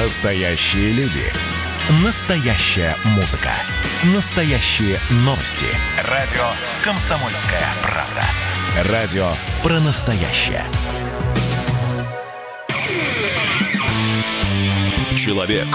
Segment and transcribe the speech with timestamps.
[0.00, 1.24] Настоящие люди.
[2.04, 3.50] Настоящая музыка.
[4.14, 5.66] Настоящие новости.
[6.08, 6.44] Радио
[6.84, 8.92] «Комсомольская правда».
[8.92, 9.28] Радио
[9.60, 10.62] про настоящее.
[15.16, 15.66] Человек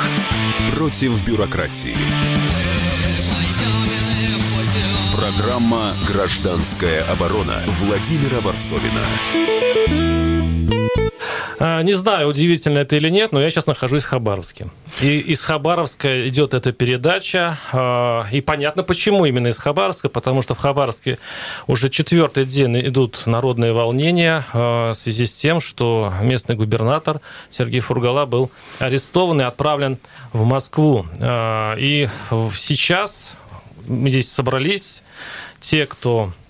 [0.73, 1.97] против бюрократии.
[5.13, 10.32] Программа «Гражданская оборона» Владимира Варсовина.
[11.59, 14.67] А, не знаю, удивительно это или нет, но я сейчас нахожусь в Хабаровске.
[15.02, 17.57] И из Хабаровска идет эта передача.
[17.71, 21.20] А, и понятно, почему именно из Хабаровска, потому что в Хабаровске
[21.67, 27.79] уже четвертый день идут народные волнения а, в связи с тем, что местный губернатор Сергей
[27.79, 29.98] Фургала был арестован и отправлен
[30.31, 31.05] в Москву.
[31.21, 32.09] И
[32.55, 33.34] сейчас
[33.88, 35.04] мы здесь собрались,
[35.59, 36.42] те, кто Э,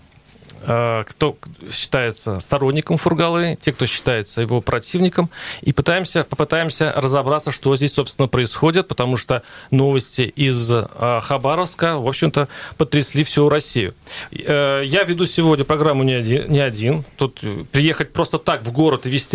[0.64, 1.38] кто
[1.72, 5.30] считается сторонником Фургалы, те, кто считается его противником,
[5.62, 12.08] и пытаемся, попытаемся разобраться, что здесь, собственно, происходит, потому что новости из э, Хабаровска, в
[12.08, 13.94] общем-то, потрясли всю Россию.
[14.32, 17.04] Э, я веду сегодня программу не один, не один.
[17.18, 19.34] Тут приехать просто так в город и вести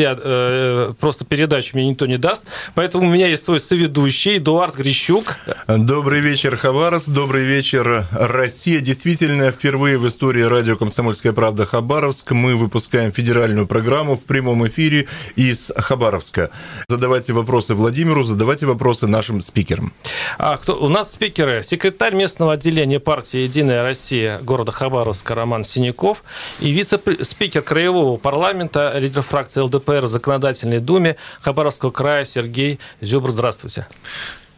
[1.00, 5.36] просто передачу мне никто не даст, поэтому у меня есть свой соведущий Эдуард Грищук.
[5.66, 8.80] Добрый вечер, Хабаровск, добрый вечер, Россия.
[8.80, 12.30] Действительно, впервые в истории радио «Комсомольская «Комсомольская правда» Хабаровск.
[12.30, 16.50] Мы выпускаем федеральную программу в прямом эфире из Хабаровска.
[16.86, 19.92] Задавайте вопросы Владимиру, задавайте вопросы нашим спикерам.
[20.38, 21.64] А кто, у нас спикеры.
[21.64, 26.22] Секретарь местного отделения партии «Единая Россия» города Хабаровска Роман Синяков
[26.60, 33.32] и вице-спикер Краевого парламента, лидер фракции ЛДПР в Законодательной Думе Хабаровского края Сергей Зюбр.
[33.32, 33.88] Здравствуйте.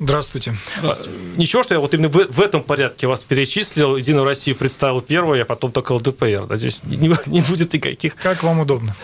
[0.01, 0.55] Здравствуйте.
[0.79, 1.19] Здравствуйте.
[1.37, 5.43] Ничего, что я вот именно в, в этом порядке вас перечислил, Единую Россию представил первой,
[5.43, 6.47] а потом только ЛДПР.
[6.49, 8.17] Надеюсь, не, не будет никаких...
[8.17, 8.97] Как вам удобно.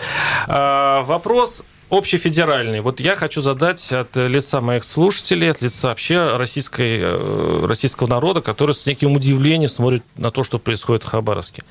[0.47, 2.81] А, вопрос общефедеральный.
[2.81, 8.41] Вот я хочу задать от лица моих слушателей, от лица вообще российской, э, российского народа,
[8.41, 11.63] который с неким удивлением смотрит на то, что происходит в Хабаровске.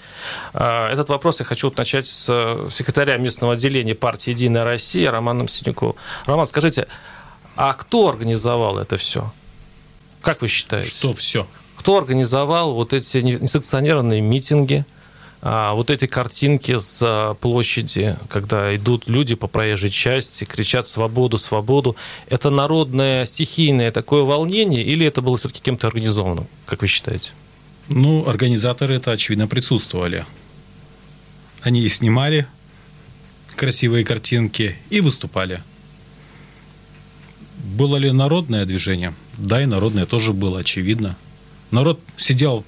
[0.54, 2.26] А, этот вопрос я хочу начать с
[2.70, 5.96] секретаря местного отделения партии «Единая Россия» Романом Синяковым.
[6.26, 6.86] Роман, скажите,
[7.56, 9.32] а кто организовал это все?
[10.20, 10.90] Как вы считаете?
[10.90, 11.46] Что все?
[11.76, 14.84] Кто организовал вот эти несанкционированные митинги,
[15.42, 21.38] а, вот эти картинки с а, площади, когда идут люди по проезжей части, кричат «свободу,
[21.38, 21.96] свободу».
[22.28, 27.32] Это народное стихийное такое волнение или это было все-таки кем-то организовано, как вы считаете?
[27.88, 30.26] Ну, организаторы это, очевидно, присутствовали.
[31.62, 32.46] Они и снимали
[33.54, 35.62] красивые картинки, и выступали.
[37.76, 39.12] Было ли народное движение?
[39.36, 41.14] Да, и народное тоже было, очевидно.
[41.70, 42.64] Народ сидел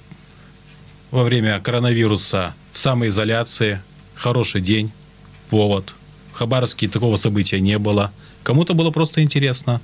[1.11, 3.81] во время коронавируса в самоизоляции.
[4.15, 4.91] Хороший день,
[5.49, 5.95] повод.
[6.33, 8.13] В Хабаровске такого события не было.
[8.43, 9.81] Кому-то было просто интересно.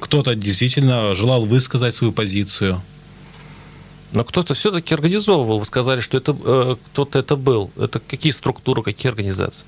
[0.00, 2.80] Кто-то действительно желал высказать свою позицию.
[4.12, 5.58] Но кто-то все-таки организовывал.
[5.58, 7.70] Вы сказали, что это э, кто-то это был.
[7.76, 9.66] Это какие структуры, какие организации?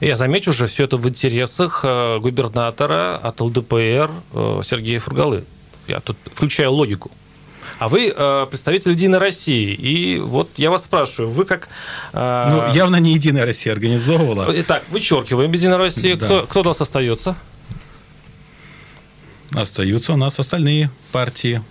[0.00, 5.44] Я замечу же, все это в интересах э, губернатора от ЛДПР э, Сергея Фургалы.
[5.88, 7.10] Я тут включаю логику.
[7.78, 9.72] А вы э, представитель Единой России.
[9.72, 11.68] И вот я вас спрашиваю, вы как...
[12.12, 14.46] Ну, явно не Единая Россия организовывала.
[14.48, 16.16] Итак, вычеркиваем Единая Россия.
[16.16, 16.26] Да.
[16.26, 17.36] Кто, кто у нас остается?
[19.54, 21.62] Остаются у нас остальные партии.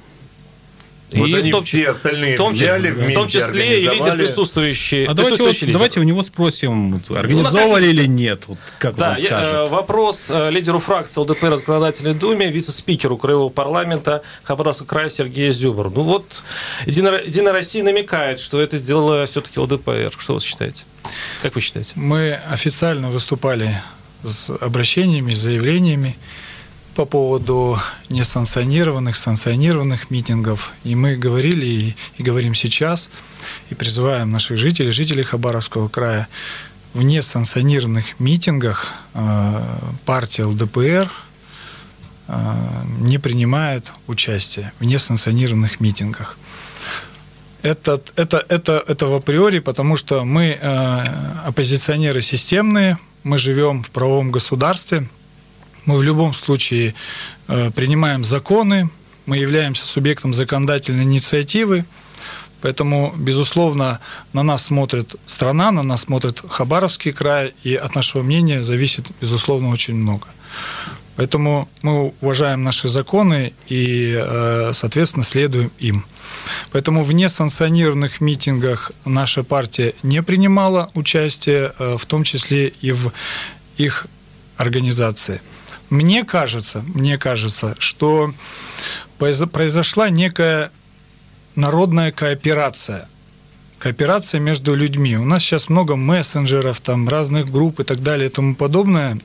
[1.11, 3.87] Вот и они в том, все остальные в том, взяли вместе, В том числе и
[3.87, 5.07] лидер присутствующие.
[5.07, 8.43] А давайте, вот, давайте у него спросим, организовали ну, или нет.
[8.47, 9.31] Вот как да, он скажет.
[9.31, 15.09] Я, э, вопрос э, лидеру фракции ЛДПР в Законодательной Думе, вице-спикеру Краевого парламента Хабаровского края
[15.09, 15.89] Сергея Зюбр.
[15.89, 16.43] Ну вот,
[16.85, 20.13] Единая, Единая Россия намекает, что это сделала все-таки ЛДПР.
[20.17, 20.83] Что вы считаете?
[21.41, 21.93] Как вы считаете?
[21.95, 23.81] Мы официально выступали
[24.23, 26.17] с обращениями, с заявлениями
[26.99, 27.79] по поводу
[28.09, 30.73] несанкционированных, санкционированных митингов.
[30.83, 33.09] И мы говорили и, и говорим сейчас,
[33.69, 36.27] и призываем наших жителей, жителей Хабаровского края,
[36.93, 39.61] в несанкционированных митингах э,
[40.03, 41.09] партия ЛДПР
[42.27, 42.55] э,
[42.99, 46.37] не принимает участие в несанкционированных митингах.
[47.61, 53.89] Это, это, это, это в априори, потому что мы э, оппозиционеры системные, мы живем в
[53.89, 55.07] правовом государстве–
[55.85, 56.93] мы в любом случае
[57.47, 58.89] э, принимаем законы,
[59.25, 61.85] мы являемся субъектом законодательной инициативы,
[62.61, 63.99] Поэтому, безусловно,
[64.33, 69.69] на нас смотрит страна, на нас смотрит Хабаровский край, и от нашего мнения зависит, безусловно,
[69.69, 70.27] очень много.
[71.15, 76.05] Поэтому мы уважаем наши законы и, э, соответственно, следуем им.
[76.71, 83.11] Поэтому в несанкционированных митингах наша партия не принимала участие, э, в том числе и в
[83.77, 84.07] их
[84.55, 85.41] организации.
[85.89, 88.33] Мне кажется, мне кажется, что
[89.17, 90.71] произошла некая
[91.55, 93.07] народная кооперация–
[93.79, 95.17] кооперация между людьми.
[95.17, 99.17] У нас сейчас много мессенджеров, там, разных групп и так далее и тому подобное.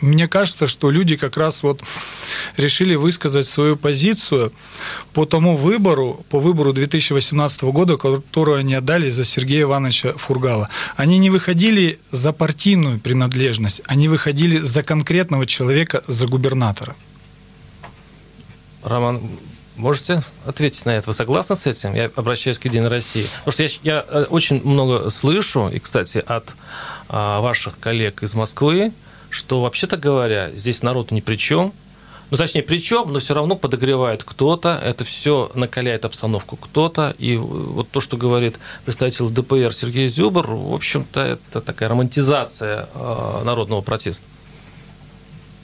[0.00, 1.80] Мне кажется, что люди как раз вот
[2.56, 4.52] решили высказать свою позицию
[5.12, 10.68] по тому выбору, по выбору 2018 года, которую они отдали за Сергея Ивановича Фургала.
[10.96, 16.94] Они не выходили за партийную принадлежность, они выходили за конкретного человека, за губернатора.
[18.82, 19.20] Роман,
[19.76, 21.10] Можете ответить на это?
[21.10, 21.94] Вы согласны с этим?
[21.94, 23.26] Я обращаюсь к Единой России.
[23.44, 26.54] Потому что я, я э, очень много слышу, и, кстати, от
[27.08, 28.92] а, ваших коллег из Москвы,
[29.30, 31.72] что, вообще-то говоря, здесь народ ни при чем.
[32.30, 37.14] Ну, точнее, при чем, но все равно подогревает кто-то, это все накаляет обстановку кто-то.
[37.18, 43.42] И вот то, что говорит представитель ДПР Сергей Зюбр, в общем-то, это такая романтизация э,
[43.44, 44.24] народного протеста.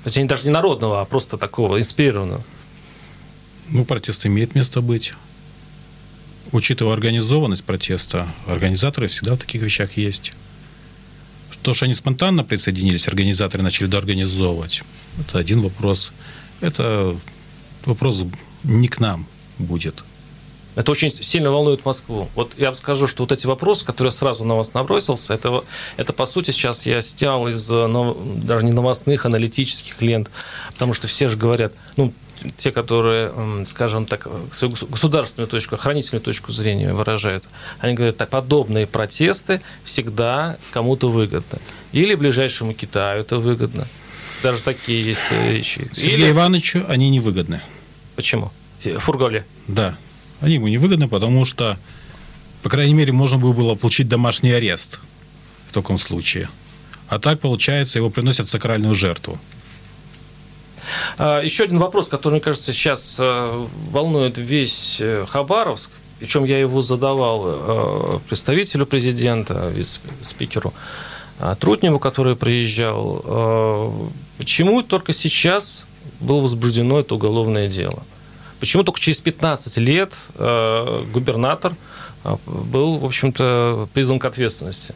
[0.04, 2.42] Точнее, даже не народного, а просто такого инспирированного.
[3.70, 5.14] Ну, протест имеет место быть.
[6.52, 10.32] Учитывая организованность протеста, организаторы всегда в таких вещах есть.
[11.62, 14.82] То, что они спонтанно присоединились, организаторы начали доорганизовывать,
[15.20, 16.12] это один вопрос.
[16.60, 17.16] Это
[17.84, 18.24] вопрос
[18.64, 19.26] не к нам
[19.58, 20.02] будет.
[20.74, 22.28] Это очень сильно волнует Москву.
[22.34, 25.64] Вот я вам скажу, что вот эти вопросы, которые сразу на вас набросился, это,
[25.98, 30.30] это по сути сейчас я снял из даже не новостных, аналитических лент,
[30.72, 32.12] потому что все же говорят, ну,
[32.56, 33.32] те, которые,
[33.66, 37.44] скажем так, свою государственную точку, охранительную точку зрения выражают,
[37.80, 41.58] они говорят, так, подобные протесты всегда кому-то выгодны.
[41.92, 43.86] Или ближайшему Китаю это выгодно.
[44.42, 45.88] Даже такие есть вещи.
[45.92, 46.30] Сергею Или...
[46.30, 47.60] Ивановичу они не выгодны.
[48.16, 48.50] Почему?
[48.98, 49.44] Фурголе?
[49.68, 49.96] Да.
[50.40, 51.78] Они ему не выгодны, потому что,
[52.62, 54.98] по крайней мере, можно было получить домашний арест
[55.68, 56.48] в таком случае.
[57.08, 59.38] А так, получается, его приносят сакральную жертву.
[61.18, 66.58] А, еще один вопрос, который, мне кажется, сейчас э, волнует весь э, Хабаровск, причем я
[66.58, 70.72] его задавал э, представителю президента, вице-спикеру
[71.58, 74.14] Трутневу, который приезжал.
[74.38, 75.86] Почему только сейчас
[76.20, 78.04] было возбуждено это уголовное дело?
[78.60, 81.74] Почему только через 15 лет губернатор
[82.46, 84.94] был, в общем-то, призван к ответственности?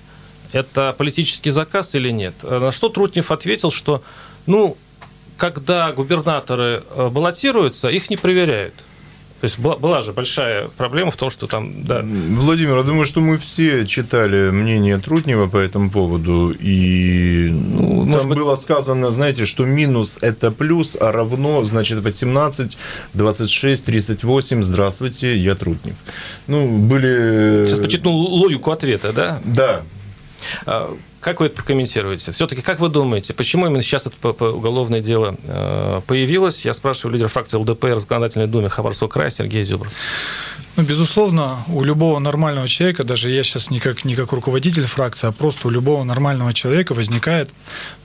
[0.52, 2.34] Это политический заказ или нет?
[2.44, 4.02] На что Трутнев ответил, что
[4.46, 4.76] ну,
[5.36, 8.74] когда губернаторы э, баллотируются, их не проверяют.
[9.40, 11.84] То есть была, была же большая проблема в том, что там...
[11.84, 12.02] Да.
[12.02, 18.30] Владимир, я думаю, что мы все читали мнение Трутнева по этому поводу, и ну, там
[18.30, 18.38] быть...
[18.38, 22.78] было сказано, знаете, что минус– это плюс, а равно, значит, 18,
[23.12, 25.96] 26, 38, здравствуйте, я Трутнев.
[26.46, 27.66] Ну, были...
[27.66, 29.42] Сейчас почитну логику ответа, да?
[29.44, 29.82] Да.
[31.26, 32.30] Как вы это прокомментируете?
[32.30, 36.64] Все-таки, как вы думаете, почему именно сейчас это уголовное дело э, появилось?
[36.64, 39.90] Я спрашиваю лидера фракции ЛДПР в законодательной думе Хабарского края Сергея Зюбра.
[40.76, 45.26] Ну, безусловно, у любого нормального человека, даже я сейчас не как, не как руководитель фракции,
[45.26, 47.50] а просто у любого нормального человека возникает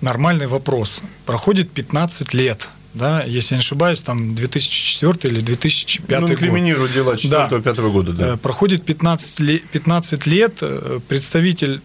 [0.02, 1.02] нормальный вопрос.
[1.28, 7.14] Проходит 15 лет– да, если я не ошибаюсь, там 2004 или 2005 ну, инкриминируют дела
[7.14, 7.72] 4-5 да.
[7.90, 8.28] года, да.
[8.34, 10.64] Э, проходит 15 лет, 15 лет,
[11.08, 11.82] представитель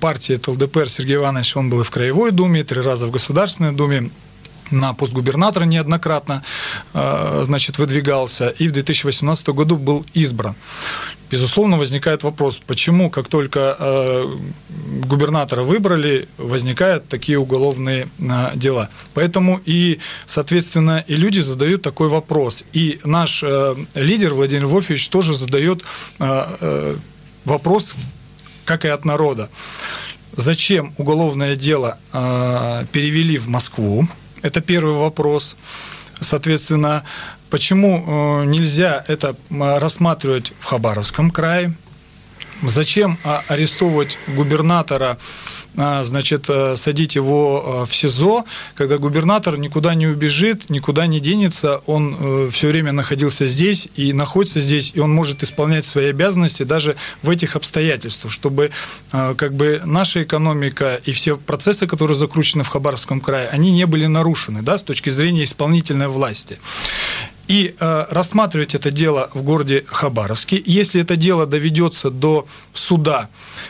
[0.00, 4.10] партии ЛДПР Сергей Иванович, он был и в Краевой Думе, три раза в Государственной Думе,
[4.70, 6.42] на пост губернатора неоднократно
[6.94, 10.54] э, значит, выдвигался и в 2018 году был избран.
[11.30, 14.26] Безусловно, возникает вопрос, почему, как только э,
[15.06, 18.90] губернатора выбрали, возникают такие уголовные э, дела.
[19.14, 22.64] Поэтому и, соответственно, и люди задают такой вопрос.
[22.72, 23.44] И наш
[23.94, 25.82] лидер Владимир Вольфович тоже задает
[27.44, 27.94] вопрос,
[28.64, 29.48] как и от народа.
[30.36, 34.06] Зачем уголовное дело перевели в Москву?
[34.42, 35.56] Это первый вопрос.
[36.20, 37.04] Соответственно,
[37.50, 41.74] почему э, нельзя это рассматривать в Хабаровском крае?
[42.62, 45.18] Зачем а, арестовывать губернатора
[45.78, 51.20] а, значит, э, садить его э, в СИЗО, когда губернатор никуда не убежит, никуда не
[51.20, 56.62] денется, он все время находился здесь и находится здесь, и он может исполнять свои обязанности
[56.62, 58.70] даже в этих обстоятельствах, чтобы
[59.10, 64.06] как бы наша экономика и все процессы, которые закручены в Хабаровском крае, они не были
[64.06, 66.58] нарушены да, с точки зрения исполнительной власти
[67.48, 70.62] и э, рассматривать это дело в городе Хабаровске.
[70.64, 73.28] Если это дело доведется до суда,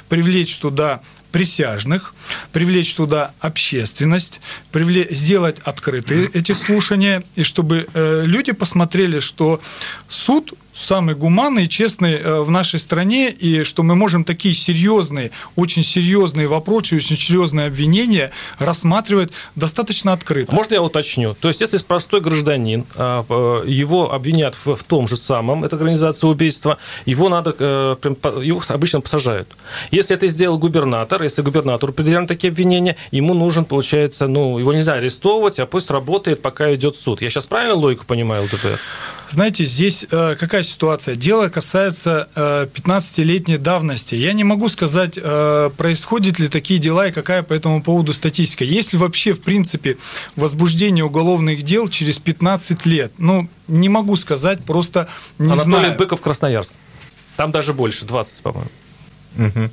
[0.09, 1.01] привлечь туда
[1.33, 2.15] присяжных,
[2.53, 4.41] привлечь туда общественность,
[4.73, 9.61] привлечь, сделать открытые эти слушания, и чтобы э, люди посмотрели, что
[10.09, 15.31] суд самый гуманный и честный э, в нашей стране, и что мы можем такие серьезные,
[15.57, 20.55] очень серьезные вопросы, очень серьезные обвинения рассматривать достаточно открыто.
[20.55, 21.35] Можно я уточню?
[21.41, 26.79] То есть, если простой гражданин, а, его обвинят в, том же самом, это организация убийства,
[27.07, 27.97] его надо, э,
[28.43, 29.49] его обычно посажают.
[29.91, 34.95] Если это сделал губернатор, если губернатору предъявлены такие обвинения, ему нужен, получается, ну, его нельзя
[34.95, 37.23] арестовывать, а пусть работает, пока идет суд.
[37.23, 38.79] Я сейчас правильно логику понимаю ЛДПР?
[39.29, 41.17] Знаете, здесь э, какая ситуация?
[41.17, 44.15] Дело касается 15-летней давности.
[44.15, 48.65] Я не могу сказать, происходят ли такие дела и какая по этому поводу статистика.
[48.65, 49.97] Есть ли вообще, в принципе,
[50.37, 53.13] возбуждение уголовных дел через 15 лет?
[53.19, 55.99] Ну, не могу сказать, просто не Анатолий знаю.
[55.99, 56.73] Быков, Красноярск.
[57.37, 58.71] Там даже больше, 20, по-моему.
[59.39, 59.71] Угу.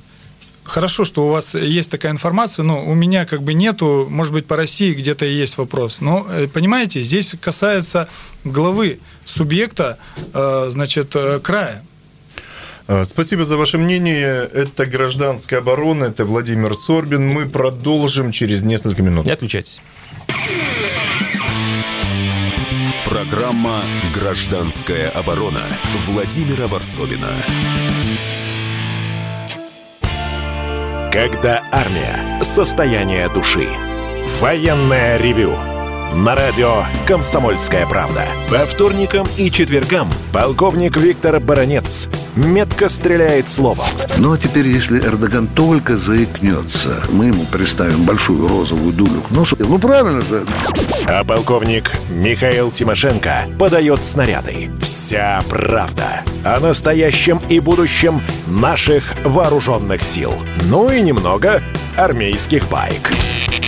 [0.63, 4.45] Хорошо, что у вас есть такая информация, но у меня как бы нету, может быть,
[4.45, 5.97] по России где-то есть вопрос.
[5.99, 8.07] Но, э, понимаете, здесь касается
[8.43, 9.97] главы субъекта,
[10.33, 11.83] э, значит, э, края.
[13.05, 14.49] Спасибо за ваше мнение.
[14.53, 17.25] Это гражданская оборона, это Владимир Сорбин.
[17.27, 19.25] Мы продолжим через несколько минут.
[19.25, 19.81] Не отключайтесь.
[23.05, 23.81] Программа
[24.13, 25.61] «Гражданская оборона»
[26.07, 27.29] Владимира Варсовина.
[31.13, 32.41] Когда армия.
[32.41, 33.67] Состояние души.
[34.41, 35.51] Военное ревю
[36.15, 38.25] на радио «Комсомольская правда».
[38.49, 43.85] По вторникам и четвергам полковник Виктор Баранец метко стреляет словом.
[44.17, 49.55] Ну а теперь, если Эрдоган только заикнется, мы ему представим большую розовую дулю к носу.
[49.59, 50.45] Ну правильно же.
[51.05, 54.71] А полковник Михаил Тимошенко подает снаряды.
[54.81, 60.33] Вся правда о настоящем и будущем наших вооруженных сил.
[60.63, 61.61] Ну и немного
[61.97, 63.11] армейских байк.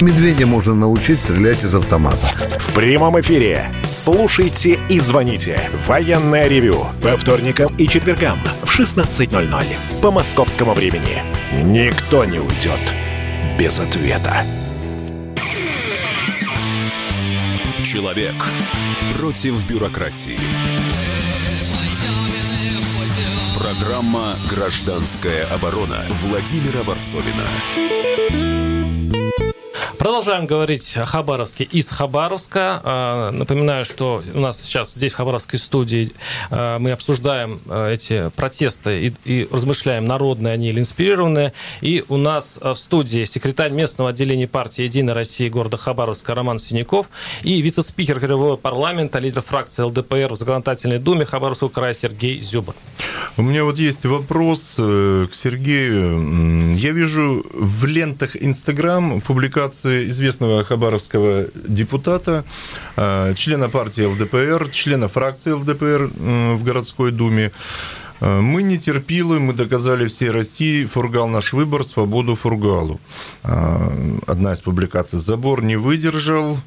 [0.02, 2.28] Медведя можно научить стрелять из автомата.
[2.60, 3.72] В прямом эфире.
[3.92, 5.70] Слушайте и звоните.
[5.88, 6.88] Военное ревю.
[7.02, 9.66] По вторникам и четвергам в 16.00
[10.02, 11.24] по московскому времени.
[11.64, 12.94] Никто не уйдет
[13.58, 14.44] без ответа.
[17.86, 18.36] Человек
[19.18, 20.40] против бюрократии.
[23.58, 28.85] Программа «Гражданская оборона» Владимира Варсовина.
[30.06, 32.80] Продолжаем говорить о Хабаровске из Хабаровска.
[32.84, 36.12] А, напоминаю, что у нас сейчас здесь в Хабаровской студии
[36.52, 41.54] а, мы обсуждаем а, эти протесты и, и размышляем, народные они или инспирированные.
[41.82, 47.08] И у нас в студии секретарь местного отделения партии «Единая Россия» города Хабаровска Роман Синяков
[47.42, 52.76] и вице-спикер Краевого парламента, лидер фракции ЛДПР в Законодательной Думе Хабаровского края Сергей Зюбар.
[53.38, 56.76] У меня вот есть вопрос э, к Сергею.
[56.78, 62.44] Я вижу в лентах Инстаграм публикации известного хабаровского депутата,
[62.96, 66.10] э, члена партии ЛДПР, члена фракции ЛДПР
[66.58, 67.52] в городской думе.
[68.22, 73.00] Э, мы не терпилы, мы доказали всей России, фургал наш выбор, свободу фургалу.
[73.44, 76.58] Одна из публикаций «Забор не выдержал»,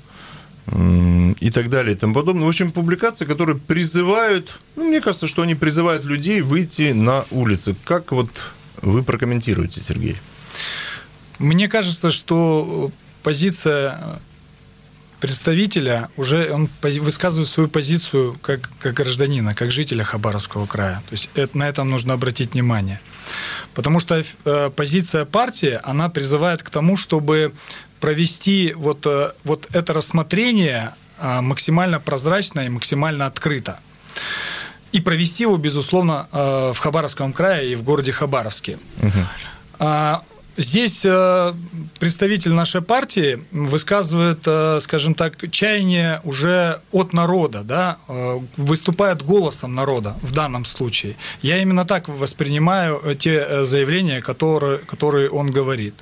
[1.40, 2.44] и так далее и тому подобное.
[2.44, 7.74] В общем, публикации, которые призывают, ну, мне кажется, что они призывают людей выйти на улицы.
[7.84, 8.28] Как вот
[8.82, 10.16] вы прокомментируете, Сергей?
[11.38, 12.90] Мне кажется, что
[13.28, 13.98] позиция
[15.20, 21.02] представителя уже он высказывает свою позицию как, как гражданина, как жителя Хабаровского края.
[21.10, 23.00] То есть это, на этом нужно обратить внимание.
[23.74, 27.52] Потому что э, позиция партии, она призывает к тому, чтобы
[28.00, 33.78] провести вот, э, вот это рассмотрение э, максимально прозрачно и максимально открыто.
[34.92, 38.78] И провести его, безусловно, э, в Хабаровском крае и в городе Хабаровске.
[39.02, 39.84] Угу.
[40.58, 41.54] Здесь э,
[42.00, 49.76] представитель нашей партии высказывает, э, скажем так, чаяние уже от народа, да, э, выступает голосом
[49.76, 51.14] народа в данном случае.
[51.42, 55.94] Я именно так воспринимаю те заявления, которые, которые он говорит.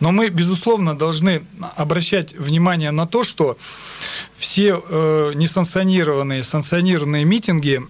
[0.00, 1.42] Но мы, безусловно, должны
[1.76, 3.58] обращать внимание на то, что
[4.38, 4.76] все
[5.34, 7.82] несанкционированные, санкционированные митинги,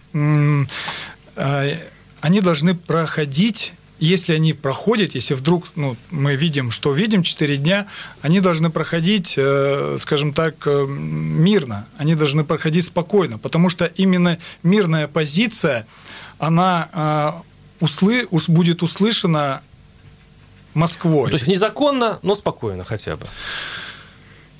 [2.20, 7.86] они должны проходить если они проходят, если вдруг ну, мы видим, что видим 4 дня,
[8.22, 14.38] они должны проходить, э, скажем так, э, мирно, они должны проходить спокойно, потому что именно
[14.62, 15.86] мирная позиция,
[16.38, 17.42] она
[17.80, 19.62] э, услы, будет услышана
[20.72, 21.30] Москвой.
[21.30, 23.26] То есть незаконно, но спокойно хотя бы.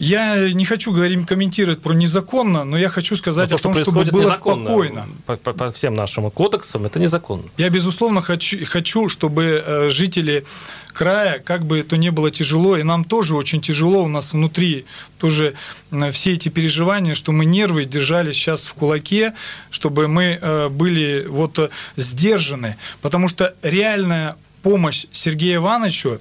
[0.00, 3.74] Я не хочу говорить, комментировать про незаконно, но я хочу сказать Но о то, том,
[3.74, 5.06] что чтобы было спокойно.
[5.26, 7.44] По, по- по всем нашим кодексам это незаконно.
[7.58, 10.46] Я, безусловно, хочу, хочу, чтобы э, жители
[10.94, 14.86] края, как бы то ни было тяжело, и нам тоже очень тяжело, у нас внутри
[15.18, 15.52] тоже
[15.90, 19.34] э, все эти переживания, что мы нервы держали сейчас в кулаке,
[19.70, 26.20] чтобы мы э, были вот сдержаны, потому что реальная помощь Сергею Ивановичу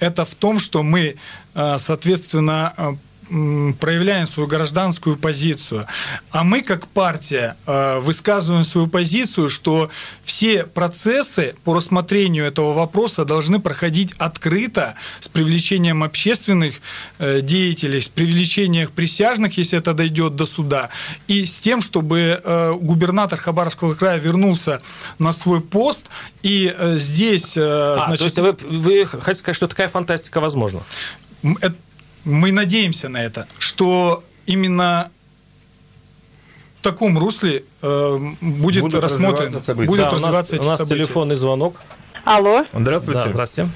[0.00, 1.16] это в том, что мы,
[1.54, 2.98] соответственно,
[3.30, 5.86] проявляем свою гражданскую позицию.
[6.30, 9.90] А мы, как партия, э, высказываем свою позицию, что
[10.24, 16.76] все процессы по рассмотрению этого вопроса должны проходить открыто, с привлечением общественных
[17.18, 20.88] э, деятелей, с привлечением присяжных, если это дойдет до суда,
[21.28, 24.80] и с тем, чтобы э, губернатор Хабаровского края вернулся
[25.18, 26.08] на свой пост,
[26.42, 27.54] и здесь...
[27.56, 30.80] А, значит, то есть вы, вы хотите сказать, что такая фантастика возможна?
[31.42, 31.76] М, эт-
[32.24, 35.10] мы надеемся на это, что именно
[36.80, 39.88] в таком русле э, будет Будут рассмотрено, развиваться события.
[39.88, 40.94] будут Да, у нас, развиваться у эти нас события.
[41.04, 41.80] телефонный звонок.
[42.24, 43.20] Алло, Здравствуйте.
[43.20, 43.70] Да, здравствуйте.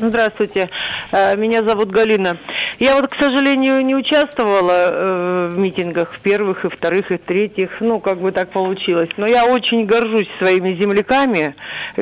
[0.00, 0.70] здравствуйте.
[1.12, 2.38] Э, Меня зовут Галина.
[2.78, 7.76] Я вот, к сожалению, не участвовала э, в митингах в первых и вторых и третьих.
[7.80, 9.10] Ну, как бы так получилось.
[9.16, 11.54] Но я очень горжусь своими земляками,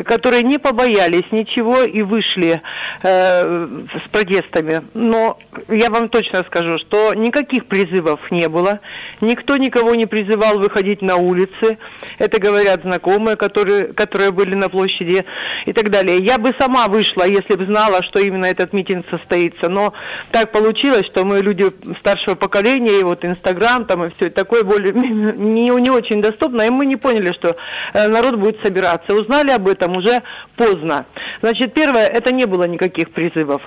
[0.04, 2.60] которые не побоялись ничего и вышли
[3.02, 3.66] э,
[4.04, 4.82] с протестами.
[4.94, 8.80] Но я вам точно скажу, что никаких призывов не было.
[9.20, 11.78] Никто никого не призывал выходить на улицы.
[12.18, 15.24] Это говорят знакомые, которые, которые были на площади
[15.66, 16.18] и так далее.
[16.18, 19.68] Я бы сама вышла, если бы знала, что именно этот митинг состоится.
[19.68, 19.92] Но
[20.30, 21.66] так получилось, что мы люди
[22.00, 26.70] старшего поколения, и вот Инстаграм там и все такое более не, не очень доступно, и
[26.70, 27.56] мы не поняли, что
[27.92, 29.14] э, народ будет собираться.
[29.14, 30.22] Узнали об этом уже
[30.56, 31.06] поздно.
[31.40, 33.62] Значит, первое, это не было никаких призывов.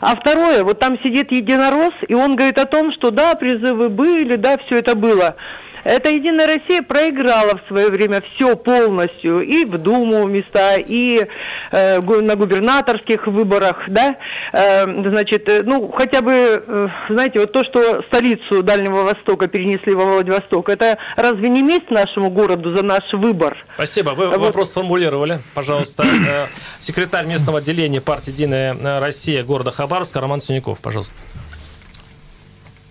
[0.00, 4.36] А второе, вот там сидит единорос, и он говорит о том, что да, призывы были,
[4.36, 5.36] да, все это было.
[5.84, 11.26] Это Единая Россия проиграла в свое время все полностью, и в Думу места, и
[11.70, 14.16] э, на губернаторских выборах, да,
[14.52, 19.94] Э, значит, э, ну, хотя бы, э, знаете, вот то, что столицу Дальнего Востока перенесли
[19.94, 23.56] во Владивосток, это разве не месть нашему городу за наш выбор?
[23.74, 24.10] Спасибо.
[24.10, 24.38] Вы Вот.
[24.38, 25.40] вопрос сформулировали.
[25.54, 26.04] Пожалуйста.
[26.26, 26.46] Э,
[26.80, 31.14] Секретарь местного отделения партии «Единая Россия» города Хабаровска Роман Синяков, пожалуйста.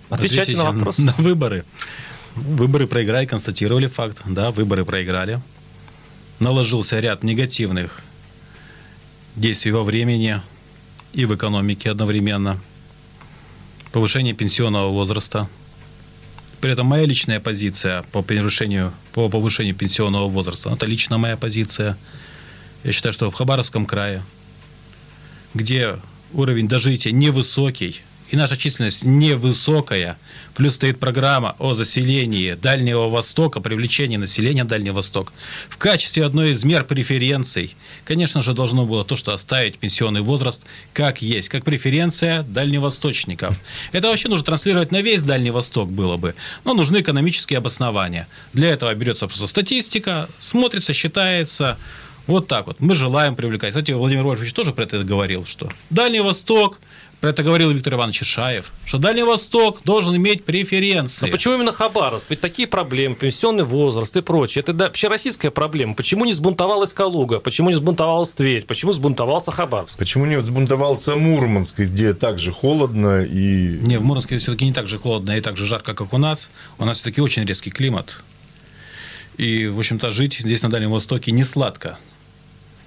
[0.09, 0.97] Отвечайте на Ответите вопрос.
[0.99, 1.63] На выборы.
[2.35, 4.21] Выборы проиграли, констатировали факт.
[4.25, 5.39] Да, выборы проиграли.
[6.39, 8.01] Наложился ряд негативных
[9.35, 10.41] действий во времени
[11.13, 12.59] и в экономике одновременно.
[13.91, 15.47] Повышение пенсионного возраста.
[16.59, 21.97] При этом моя личная позиция по повышению, по повышению пенсионного возраста, это лично моя позиция.
[22.83, 24.23] Я считаю, что в Хабаровском крае,
[25.53, 25.99] где
[26.31, 28.01] уровень дожития невысокий,
[28.33, 30.17] и наша численность невысокая,
[30.55, 35.31] плюс стоит программа о заселении Дальнего Востока, привлечении населения Дальнего Востока.
[35.69, 40.63] В качестве одной из мер преференций, конечно же, должно было то, что оставить пенсионный возраст
[40.93, 43.55] как есть, как преференция дальневосточников.
[43.91, 46.33] Это вообще нужно транслировать на весь Дальний Восток было бы,
[46.65, 48.27] но нужны экономические обоснования.
[48.51, 51.77] Для этого берется просто статистика, смотрится, считается,
[52.25, 52.79] вот так вот.
[52.79, 53.71] Мы желаем привлекать.
[53.71, 56.79] Кстати, Владимир Вольфович тоже про это говорил, что Дальний Восток,
[57.23, 61.25] про это говорил Виктор Иванович Шаев, что Дальний Восток должен иметь преференции.
[61.25, 62.29] Но почему именно Хабаровск?
[62.29, 65.93] Ведь такие проблемы, пенсионный возраст и прочее, это да, общероссийская проблема.
[65.93, 67.39] Почему не сбунтовалась Калуга?
[67.39, 68.65] Почему не сбунтовалась Тверь?
[68.65, 69.97] Почему сбунтовался Хабаровск?
[69.97, 73.77] Почему не взбунтовался Мурманск, где также холодно и...
[73.79, 76.49] Не, в Мурманске все-таки не так же холодно и так же жарко, как у нас.
[76.77, 78.17] У нас все-таки очень резкий климат.
[79.37, 81.97] И, в общем-то, жить здесь на Дальнем Востоке не сладко.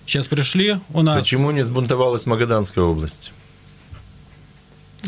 [0.04, 1.20] Сейчас пришли у нас...
[1.20, 3.32] Почему не взбунтовалась Магаданская область?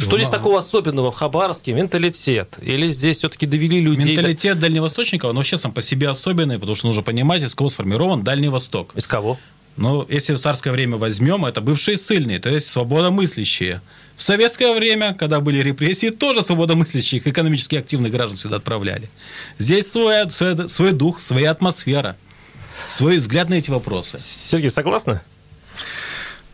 [0.01, 1.73] Что здесь такого особенного в Хабаровске?
[1.73, 2.57] Менталитет?
[2.63, 4.15] Или здесь все-таки довели людей...
[4.17, 7.71] до- Менталитет дальневосточника, он вообще сам по себе особенный, потому что нужно понимать, из кого
[7.71, 8.93] сформирован Дальний Восток.
[8.97, 9.39] Из кого?
[9.77, 13.81] Но если в царское время возьмем, это бывшие ссыльные, то есть свободомыслящие.
[14.17, 19.09] В советское время, когда были репрессии, тоже свободомыслящих, экономически активных граждан сюда отправляли.
[19.59, 22.17] Здесь свой, свой, свой дух, своя атмосфера,
[22.89, 24.19] свой взгляд на эти вопросы.
[24.19, 25.21] Сергей, согласны?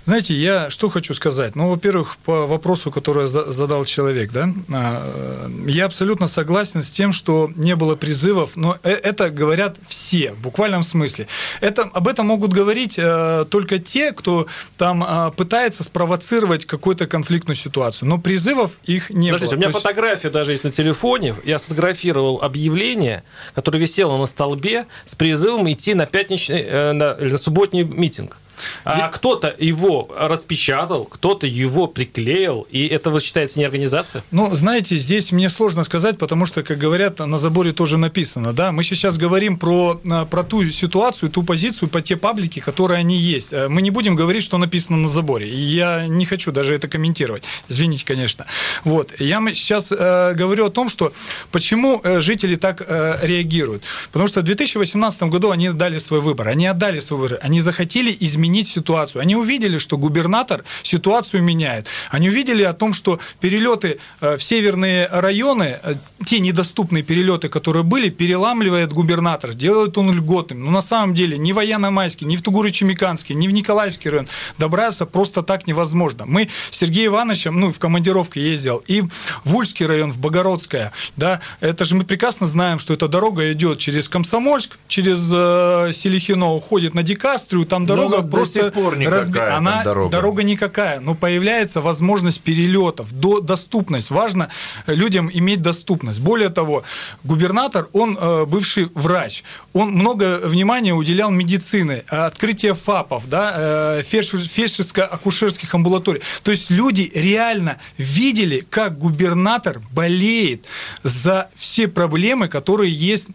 [0.05, 1.57] Знаете, я что хочу сказать?
[1.57, 5.03] Ну, во-первых, по вопросу, который за- задал человек, да, а,
[5.47, 10.33] э, я абсолютно согласен с тем, что не было призывов, но э- это говорят все,
[10.33, 11.27] в буквальном смысле.
[11.63, 17.57] Это, об этом могут говорить э, только те, кто там а, пытается спровоцировать какую-то конфликтную
[17.57, 19.55] ситуацию, но призывов их не Подождите, было.
[19.55, 21.35] у меня То есть- фотография даже есть на телефоне.
[21.45, 23.23] Я сфотографировал объявление,
[23.55, 28.37] которое висело на столбе с призывом идти на пятничный, на, на субботний митинг.
[28.85, 34.23] А кто-то его распечатал, кто-то его приклеил, и это вы считаете не организация?
[34.31, 38.73] Ну, знаете, здесь мне сложно сказать, потому что, как говорят, на заборе тоже написано, да.
[38.73, 43.17] Мы сейчас говорим про, а, про ту ситуацию, ту позицию, по те паблики, которые они
[43.17, 43.53] есть.
[43.53, 45.49] Э, Мы не будем говорить, что написано на заборе.
[45.49, 47.43] И Я не хочу даже это комментировать.
[47.69, 48.47] Извините, конечно.
[48.85, 49.13] Вот.
[49.19, 51.13] Я сейчас э, говорю о том, что
[51.51, 53.83] почему э, жители так э, реагируют.
[54.13, 56.49] Потому что в 2018 году они дали свой выбор.
[56.49, 57.39] Они отдали свой выбор.
[57.43, 59.23] Они захотели изменить ситуацию.
[59.23, 61.87] Они увидели, что губернатор ситуацию меняет.
[62.11, 67.83] Они увидели о том, что перелеты э, в северные районы, э, те недоступные перелеты, которые
[67.83, 70.65] были, переламливает губернатор, делает он льготным.
[70.65, 74.29] Но на самом деле ни в Военно-Майский, ни в Тугуры-Чемиканский, ни в Николаевский район
[74.59, 76.25] добраться просто так невозможно.
[76.27, 79.03] Мы с Сергеем Ивановичем, ну, в командировке ездил, и
[79.45, 83.79] в Ульский район, в Богородское, да, это же мы прекрасно знаем, что эта дорога идет
[83.79, 89.51] через Комсомольск, через э, Селихино, уходит на Дикастрию, там дорога до просто сих пор никакая
[89.53, 90.11] там Она дорога.
[90.11, 94.11] дорога никакая, но появляется возможность перелетов, до, доступность.
[94.11, 94.49] Важно
[94.87, 96.21] людям иметь доступность.
[96.21, 96.83] Более того,
[97.23, 104.03] губернатор, он э, бывший врач, он много внимания уделял медицине, э, открытие ФАПов, да, э,
[104.03, 106.23] фельдшер- фельдшерско-акушерских амбулаторий.
[106.43, 110.65] То есть люди реально видели, как губернатор болеет
[111.03, 113.29] за все проблемы, которые есть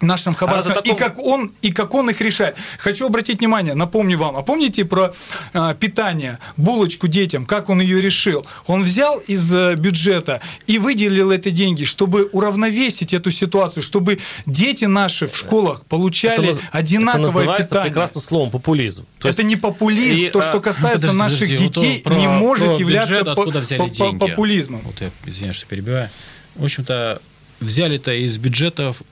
[0.00, 2.56] в нашем Хабаровском, за таком- и как он и как он их решает.
[2.78, 5.14] Хочу обратить внимание, напомню вам, а помните про
[5.54, 8.46] э, питание, булочку детям, как он ее решил?
[8.66, 14.84] Он взял из э, бюджета и выделил эти деньги, чтобы уравновесить эту ситуацию, чтобы дети
[14.84, 17.90] наши в школах получали наз- одинаковое это называется питание.
[17.92, 19.06] прекрасным словом популизм.
[19.18, 22.00] То это есть- не популизм, и, то, что а, касается Подожди, наших подожди, вот детей,
[22.02, 24.80] про- не может про являться бюджет, по- по- по- популизмом.
[24.84, 26.08] Вот я извиняюсь, что перебиваю.
[26.54, 27.20] В общем-то,
[27.60, 29.02] взяли-то из бюджетов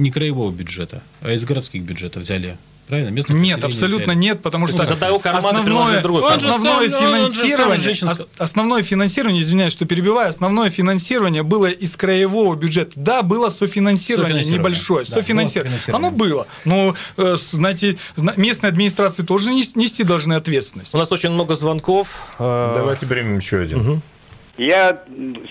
[0.00, 2.56] не краевого бюджета, а из городских бюджетов взяли.
[2.88, 3.10] Правильно?
[3.10, 4.18] Местных Нет, абсолютно взяли.
[4.18, 6.50] нет, потому что кармана приложили основное, другой карман.
[6.50, 12.56] Основное сам- сам финансирование, ос- основное финансирование, извиняюсь, что перебиваю, основное финансирование было из краевого
[12.56, 12.90] бюджета.
[12.96, 15.70] Да, было софинансирование, Софинансирование, небольшое, да, софинансирование.
[15.70, 16.08] было софинансирование.
[16.08, 20.92] Оно было, но, э, знаете, зна- местные администрации тоже нес- нести должны ответственность.
[20.92, 22.08] У нас очень много звонков.
[22.40, 24.02] Э, Давайте примем еще один.
[24.58, 24.98] Я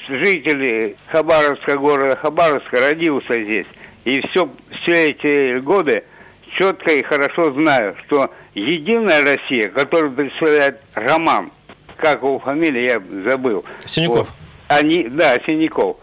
[0.10, 3.66] житель Хабаровска, города Хабаровска, родился здесь.
[4.10, 4.50] И все,
[4.82, 6.04] все эти годы
[6.58, 11.52] четко и хорошо знаю, что Единая Россия, которую представляет Роман,
[11.96, 13.64] как его фамилия, я забыл.
[13.86, 14.18] Синяков.
[14.18, 14.30] Вот.
[14.68, 15.98] Они, да, Синяков.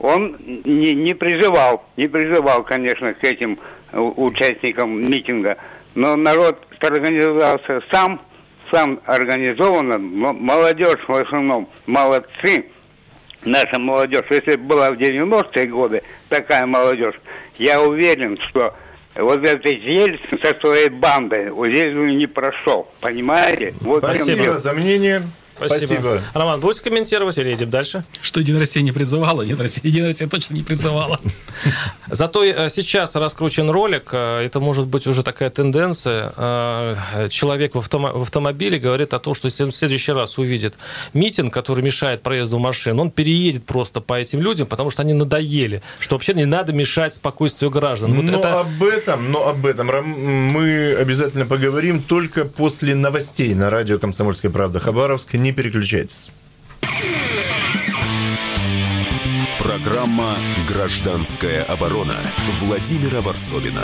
[0.00, 3.56] Он не, не призывал, не призывал, конечно, к этим
[3.92, 5.56] э, участникам митинга,
[5.94, 8.20] но народ организовался сам,
[8.72, 12.66] сам организованно, молодежь в основном, молодцы,
[13.44, 17.14] наша молодежь, если была в 90-е годы такая молодежь,
[17.58, 18.74] я уверен, что
[19.14, 23.74] вот этот Ельцин со своей бандой здесь бы не прошел, понимаете?
[23.80, 25.22] Вот Спасибо за мнение.
[25.56, 25.86] Спасибо.
[25.86, 26.20] Спасибо.
[26.34, 28.04] Роман, будете комментировать или едем дальше?
[28.20, 29.42] Что Единая Россия не призывала?
[29.42, 31.20] Нет, Россия, Единая Россия точно не призывала.
[32.10, 36.32] Зато э, сейчас раскручен ролик, э, это может быть уже такая тенденция.
[36.36, 40.38] Э, Человек в, автомо- в автомобиле говорит о том, что если он в следующий раз
[40.38, 40.74] увидит
[41.12, 45.82] митинг, который мешает проезду машин, он переедет просто по этим людям, потому что они надоели,
[46.00, 48.12] что вообще не надо мешать спокойствию граждан.
[48.14, 53.70] Вот но это- об этом, но об этом мы обязательно поговорим только после новостей на
[53.70, 55.34] радио «Комсомольская правда» Хабаровск.
[55.44, 56.30] Не переключайтесь.
[59.58, 62.16] Программа «Гражданская оборона»
[62.60, 63.82] Владимира Варсовина.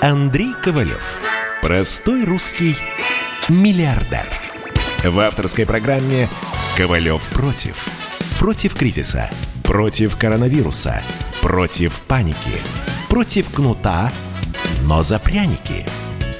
[0.00, 1.02] Андрей Ковалев.
[1.60, 2.76] Простой русский
[3.48, 4.28] миллиардер.
[5.02, 6.28] В авторской программе
[6.76, 7.84] «Ковалев против».
[8.38, 9.28] Против кризиса.
[9.64, 11.02] Против коронавируса.
[11.42, 12.62] Против паники.
[13.08, 14.12] Против кнута,
[14.82, 15.84] но за пряники.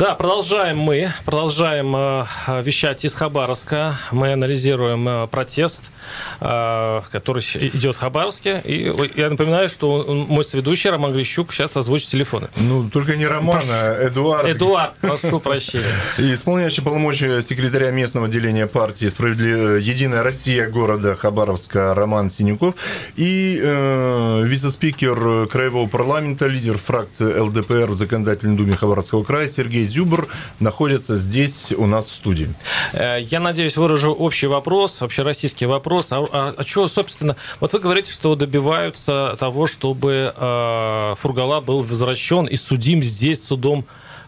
[0.00, 1.12] Да, продолжаем мы.
[1.26, 3.98] Продолжаем э, вещать из Хабаровска.
[4.12, 5.92] Мы анализируем э, протест,
[6.40, 8.62] э, который идет в Хабаровске.
[8.64, 12.48] И я напоминаю, что мой соведущий Роман Грищук сейчас озвучит телефоны.
[12.56, 14.48] Ну, только не Роман, а Эдуард.
[14.48, 15.84] Эдуард, прошу прощения.
[16.16, 22.74] Исполняющий полномочия секретаря местного отделения партии «Справедливая Единая Россия» города Хабаровска Роман Синюков
[23.16, 30.00] и э, вице-спикер Краевого парламента, лидер фракции ЛДПР в Законодательной Думе Хабаровского края Сергей Сергей
[30.00, 30.28] Зюбр
[30.60, 32.54] находится здесь у нас в студии.
[32.92, 36.12] Э, я надеюсь, выражу общий вопрос, общероссийский вопрос.
[36.12, 41.82] А, а, а что, собственно, вот вы говорите, что добиваются того, чтобы э, Фургала был
[41.82, 43.84] возвращен и судим здесь судом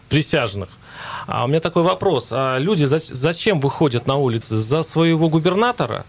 [0.09, 0.69] присяжных.
[1.27, 2.29] А у меня такой вопрос.
[2.31, 4.55] А люди зачем выходят на улицы?
[4.55, 6.05] За своего губернатора?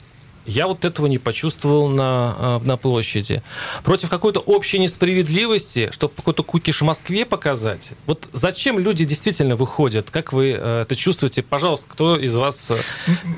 [0.46, 3.42] Я вот этого не почувствовал на, а, на площади.
[3.82, 7.92] Против какой-то общей несправедливости, чтобы какой-то кукиш в Москве показать.
[8.06, 10.10] Вот зачем люди действительно выходят?
[10.10, 11.42] Как вы э, это чувствуете?
[11.42, 12.70] Пожалуйста, кто из вас...
[12.70, 12.76] Э,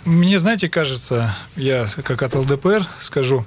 [0.04, 3.44] мне, знаете, кажется, я как от ЛДПР скажу,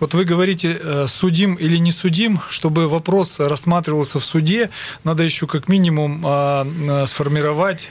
[0.00, 4.70] вот вы говорите, э, судим или не судим, чтобы вопрос рассматривался в суде,
[5.04, 6.66] надо еще как минимум а,
[7.06, 7.88] сформировать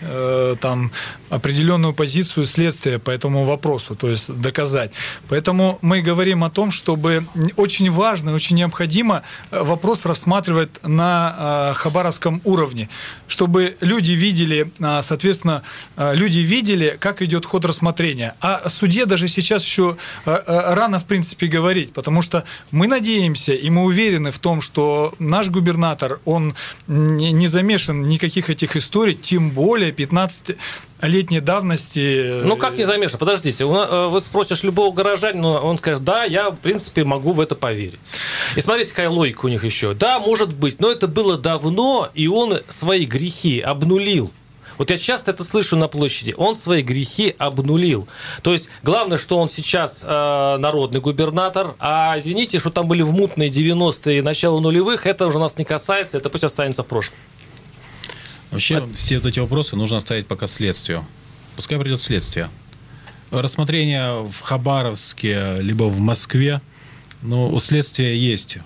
[0.61, 0.91] там
[1.29, 4.91] определенную позицию следствия по этому вопросу, то есть доказать.
[5.29, 11.73] Поэтому мы говорим о том, чтобы очень важно, очень необходимо э, вопрос рассматривать на э,
[11.75, 12.89] хабаровском уровне,
[13.27, 15.63] чтобы люди видели, э, соответственно,
[15.97, 18.35] люди видели, как идет ход рассмотрения.
[18.39, 23.83] А суде даже сейчас еще рано, в принципе, говорить, потому что мы надеемся и мы
[23.83, 26.55] уверены в том, что наш губернатор, он
[26.87, 30.55] не замешан никаких этих историй, тем более 15
[31.01, 32.41] летней давности.
[32.43, 33.19] Ну, как не замешан?
[33.19, 37.99] Подождите, вы спросишь любого горожанина, он скажет, да, я, в принципе, могу в это поверить.
[38.55, 39.93] И смотрите, какая логика у них еще.
[39.93, 44.31] Да, может быть, но это было давно, и он свои грехи обнулил.
[44.77, 46.33] Вот я часто это слышу на площади.
[46.37, 48.07] Он свои грехи обнулил.
[48.41, 53.11] То есть главное, что он сейчас э, народный губернатор, а извините, что там были в
[53.11, 57.17] мутные 90-е и начало нулевых, это уже нас не касается, это пусть останется в прошлом.
[58.51, 58.87] Вообще, а...
[58.95, 61.05] все эти вопросы нужно оставить пока следствию.
[61.55, 62.49] Пускай придет следствие
[63.31, 66.61] рассмотрение в Хабаровске либо в Москве,
[67.21, 68.57] но у следствия есть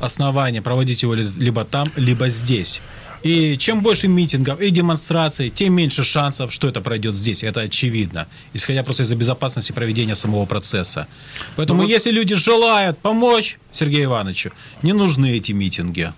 [0.00, 2.80] основания проводить его либо там, либо здесь.
[3.24, 7.42] И чем больше митингов и демонстраций, тем меньше шансов, что это пройдет здесь.
[7.42, 8.26] Это очевидно.
[8.52, 11.08] Исходя просто из-за безопасности проведения самого процесса.
[11.56, 16.12] Поэтому, ну, если люди желают помочь Сергею Ивановичу, не нужны эти митинги.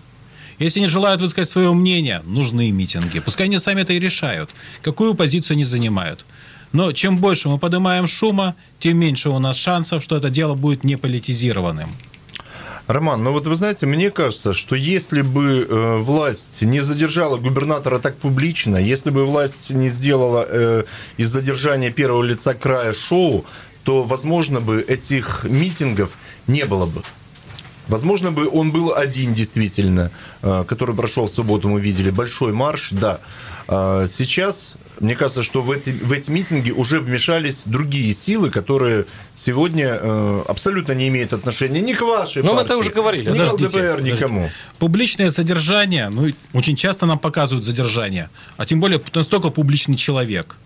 [0.58, 3.20] Если не желают высказать свое мнение, нужны митинги.
[3.20, 4.50] Пускай они сами это и решают,
[4.82, 6.24] какую позицию они занимают.
[6.72, 10.82] Но чем больше мы поднимаем шума, тем меньше у нас шансов, что это дело будет
[10.82, 11.90] не политизированным.
[12.86, 17.98] Роман, ну вот вы знаете, мне кажется, что если бы э, власть не задержала губернатора
[17.98, 20.84] так публично, если бы власть не сделала э,
[21.16, 23.44] из задержания первого лица края шоу,
[23.82, 26.10] то, возможно, бы этих митингов
[26.46, 27.02] не было бы.
[27.88, 32.90] Возможно, бы он был один действительно, э, который прошел в субботу, мы видели, большой марш,
[32.92, 33.18] да.
[33.66, 39.06] А сейчас мне кажется, что в эти, в эти митинги уже вмешались другие силы, которые
[39.34, 43.30] сегодня э, абсолютно не имеют отношения ни к вашей Но партии, мы это уже говорили.
[43.30, 44.40] Ни подождите, к ЛДПР, никому.
[44.40, 44.54] Подождите.
[44.78, 50.56] Публичное задержание, ну, очень часто нам показывают задержание, а тем более настолько публичный человек.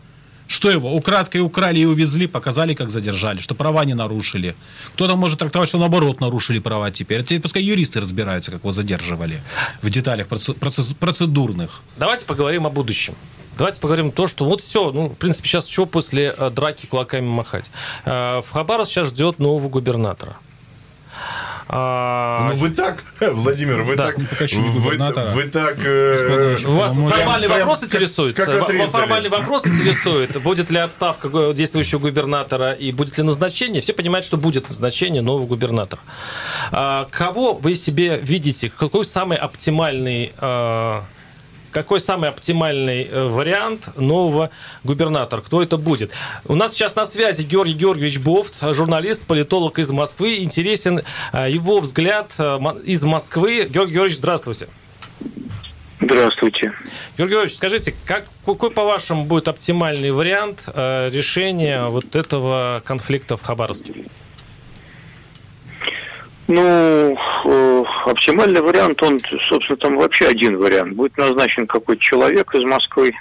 [0.47, 4.57] Что его украдкой украли и увезли, показали, как задержали, что права не нарушили.
[4.95, 7.23] Кто-то может трактовать, что наоборот нарушили права теперь.
[7.23, 9.43] Теперь пускай юристы разбираются, как его задерживали
[9.81, 11.83] в деталях процедурных.
[11.97, 13.14] Давайте поговорим о будущем.
[13.61, 17.27] Давайте поговорим то, что вот все, ну, в принципе, сейчас что после э, драки кулаками
[17.27, 17.70] махать.
[18.07, 20.38] Э, в Хабаровск сейчас ждет нового губернатора.
[21.68, 22.53] А...
[22.53, 24.07] Ну вы так, Владимир, вы да.
[24.07, 24.96] так, вы,
[25.35, 25.77] вы так.
[25.79, 26.57] Э...
[26.64, 28.35] Вас формальный прям, вопрос интересует.
[28.35, 30.40] Как, как формальный вопрос интересует.
[30.40, 33.83] Будет ли отставка действующего губернатора и будет ли назначение?
[33.83, 36.01] Все понимают, что будет назначение нового губернатора.
[36.73, 38.70] А, кого вы себе видите?
[38.70, 40.33] Какой самый оптимальный?
[40.38, 41.05] А
[41.70, 44.50] какой самый оптимальный э, вариант нового
[44.85, 45.40] губернатора?
[45.40, 46.12] Кто это будет?
[46.46, 50.38] У нас сейчас на связи Георгий Георгиевич Бофт, журналист, политолог из Москвы.
[50.38, 51.02] Интересен
[51.33, 53.68] э, его взгляд э, из Москвы.
[53.70, 54.68] Георгий Георгиевич, здравствуйте.
[56.00, 56.72] Здравствуйте.
[57.18, 64.06] Георгий Георгиевич, скажите, как, какой, по-вашему, будет оптимальный вариант решения вот этого конфликта в Хабаровске?
[66.50, 70.94] Ну, э, оптимальный вариант, он, собственно, там вообще один вариант.
[70.94, 73.12] Будет назначен какой-то человек из Москвы,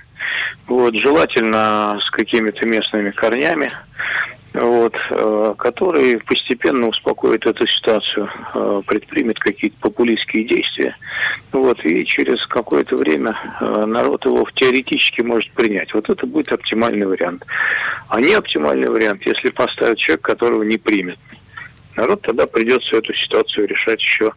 [0.66, 3.72] вот, желательно с какими-то местными корнями,
[4.56, 10.96] вот, э, который постепенно успокоит эту ситуацию, э, предпримет какие-то популистские действия,
[11.52, 15.94] вот, и через какое-то время народ его теоретически может принять.
[15.94, 17.46] Вот это будет оптимальный вариант.
[18.08, 21.20] А не оптимальный вариант, если поставить человек, которого не примет.
[22.00, 24.32] Народ тогда придется эту ситуацию решать еще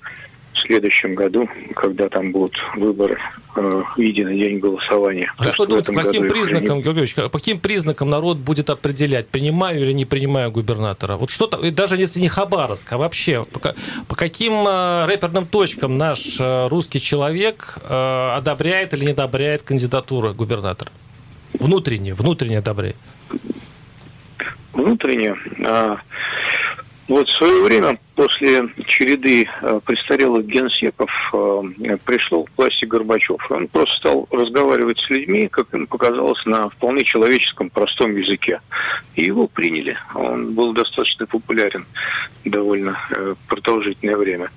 [0.52, 3.16] в следующем году, когда там будут выборы
[3.54, 5.32] э, единый день голосования.
[5.36, 6.82] А как думаете, по каким признакам, не...
[6.82, 11.16] Георгиевич, по каким признакам народ будет определять, принимаю или не принимаю губернатора?
[11.16, 13.60] Вот что-то, даже если не Хабаровск, а вообще, по,
[14.08, 20.34] по каким э, рэперным точкам наш э, русский человек э, одобряет или не одобряет кандидатуру
[20.34, 20.90] губернатора?
[21.54, 22.96] Внутренне, внутренне одобряет.
[24.72, 25.36] Внутренне.
[25.64, 25.98] А,
[27.08, 33.50] вот в свое время, после череды э, престарелых генсеков, э, пришел к власти Горбачев.
[33.50, 38.60] Он просто стал разговаривать с людьми, как им показалось, на вполне человеческом, простом языке.
[39.16, 39.96] И его приняли.
[40.14, 41.84] Он был достаточно популярен
[42.44, 44.50] довольно э, продолжительное время.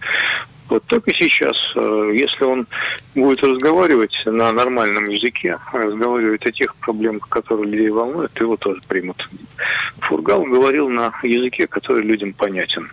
[0.69, 1.55] Вот так и сейчас.
[1.75, 2.65] Если он
[3.13, 9.29] будет разговаривать на нормальном языке, разговаривать о тех проблемах, которые людей волнуют, его тоже примут.
[9.99, 12.89] Фургал говорил на языке, который людям понятен.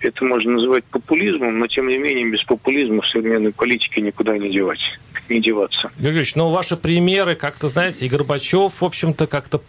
[0.00, 4.50] Это можно называть популизмом, но тем не менее без популизма в современной политике никуда не
[4.50, 4.80] девать,
[5.28, 5.90] не деваться.
[5.98, 9.62] Георгиевич, ну ваши примеры, как-то, знаете, и Горбачев, в общем-то, как-то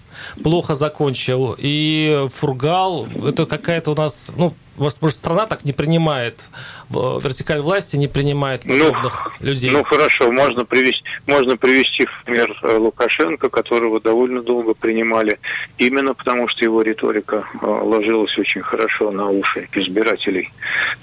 [0.44, 6.50] плохо закончил, и Фургал, это какая-то у нас, ну, может, страна так не принимает,
[6.90, 9.72] вертикаль власти не принимает ну, подобных ну, людей?
[9.72, 15.40] Ну, хорошо, можно привести, можно привести в пример э, Лукашенко, которого довольно долго принимали,
[15.78, 20.52] именно потому что его риторика э, ложилась очень хорошо на уши избирателей.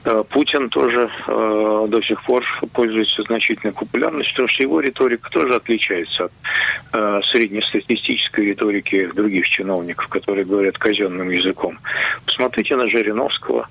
[0.04, 6.24] Э, Путин тоже до сих пор пользуется значительной популярностью, потому что его риторика тоже отличается
[6.92, 11.78] от среднестатистической риторики других чиновников, которые говорят казенным языком.
[12.24, 13.65] Посмотрите на Жириновского,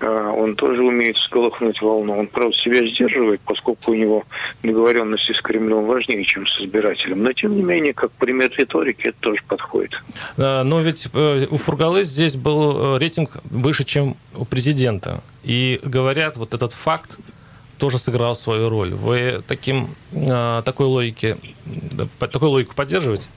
[0.00, 2.18] а, он тоже умеет сколыхнуть волну.
[2.18, 4.24] Он, правда, себя сдерживает, поскольку у него
[4.62, 7.22] договоренности с Кремлем важнее, чем с избирателем.
[7.22, 9.92] Но, тем не менее, как пример риторики, это тоже подходит.
[10.36, 15.22] Но ведь э, у Фургалы здесь был э, рейтинг выше, чем у президента.
[15.44, 17.18] И говорят, вот этот факт
[17.78, 18.94] тоже сыграл свою роль.
[18.94, 21.36] Вы таким, э, такой логики,
[22.18, 23.28] такую логику поддерживаете?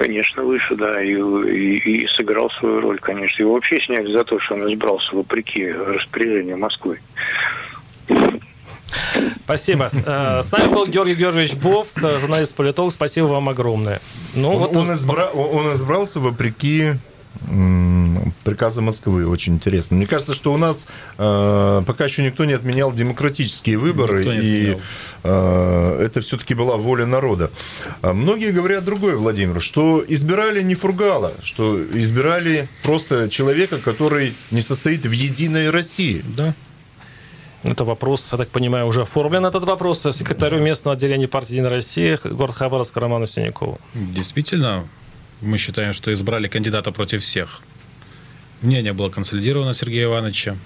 [0.00, 3.42] Конечно, выше, да, и, и, и сыграл свою роль, конечно.
[3.42, 7.00] Его вообще сняли за то, что он избрался вопреки распоряжению Москвы.
[9.44, 9.90] Спасибо.
[10.06, 12.94] Э, с нами был Георгий Георгиевич Бов, журналист-политолог.
[12.94, 14.00] Спасибо вам огромное.
[14.34, 15.28] Ну, он, вот он, избра...
[15.28, 16.92] он избрался вопреки
[18.44, 19.26] приказа Москвы.
[19.26, 19.96] Очень интересно.
[19.96, 20.86] Мне кажется, что у нас
[21.18, 24.76] э, пока еще никто не отменял демократические выборы, и
[25.22, 27.50] э, это все-таки была воля народа.
[28.02, 34.62] А многие говорят другое, Владимир, что избирали не Фургала, что избирали просто человека, который не
[34.62, 36.22] состоит в единой России.
[36.36, 36.54] Да.
[37.62, 42.18] Это вопрос, я так понимаю, уже оформлен этот вопрос секретарю местного отделения партии «Единая Россия»
[42.24, 43.78] город Хабаровск Роману Синякову.
[43.92, 44.84] Действительно,
[45.40, 47.62] мы считаем, что избрали кандидата против всех.
[48.62, 50.56] Мнение было консолидировано Сергея Ивановича.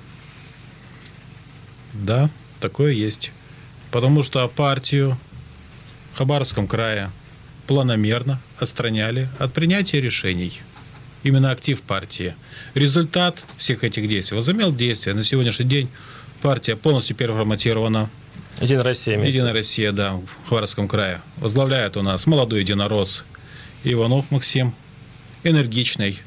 [1.92, 2.28] Да,
[2.60, 3.30] такое есть.
[3.90, 5.16] Потому что партию
[6.12, 7.10] в Хабаровском крае
[7.66, 10.60] планомерно отстраняли от принятия решений.
[11.22, 12.34] Именно актив партии.
[12.74, 15.14] Результат всех этих действий возымел действие.
[15.14, 15.88] На сегодняшний день
[16.42, 18.10] партия полностью переформатирована.
[18.60, 19.22] Единая Россия.
[19.22, 21.22] Единая Россия, да, в Хабаровском крае.
[21.38, 23.24] Возглавляет у нас молодой единорос
[23.84, 24.74] Иванов Максим,
[25.42, 26.20] энергичный.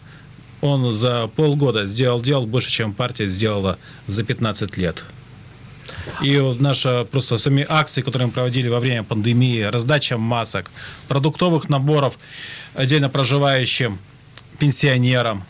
[0.61, 5.03] Он за полгода сделал дел больше, чем партия сделала за 15 лет.
[6.21, 10.71] И вот наша просто сами акции, которые мы проводили во время пандемии, раздача масок,
[11.07, 12.17] продуктовых наборов
[12.73, 13.99] отдельно проживающим
[14.59, 15.43] пенсионерам.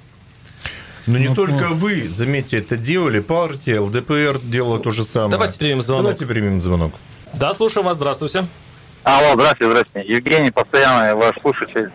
[1.05, 1.75] Но не ну, только ну...
[1.75, 3.21] вы, заметьте, это делали.
[3.21, 5.31] Партия, ЛДПР делала то же самое.
[5.31, 6.03] Давайте примем звонок.
[6.03, 6.93] Давайте примем звонок.
[7.33, 7.95] Да, слушаю вас.
[7.95, 8.45] Здравствуйте.
[9.09, 10.13] Алло, здравствуйте, здравствуйте.
[10.15, 11.89] Евгений, постоянно ваш слушатель.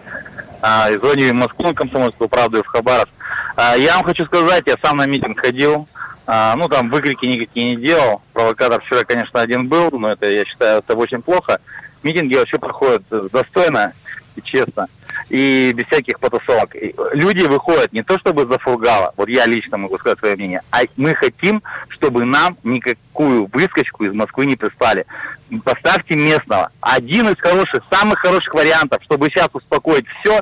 [0.62, 3.12] А, звоню в Москву, комсомольскую правду и в Хабаровск.
[3.54, 5.86] А, я вам хочу сказать, я сам на митинг ходил.
[6.26, 8.22] А, ну, там выкрики никакие не делал.
[8.32, 11.60] Провокатор вчера, конечно, один был, но это, я считаю, это очень плохо.
[12.02, 13.92] Митинги вообще проходят достойно
[14.34, 14.88] и честно
[15.30, 16.74] и без всяких потасовок.
[17.12, 20.80] Люди выходят не то чтобы за Фургала, вот я лично могу сказать свое мнение, а
[20.96, 25.06] мы хотим, чтобы нам никакую выскочку из Москвы не прислали.
[25.64, 26.70] Поставьте местного.
[26.80, 30.40] Один из хороших, самых хороших вариантов, чтобы сейчас успокоить все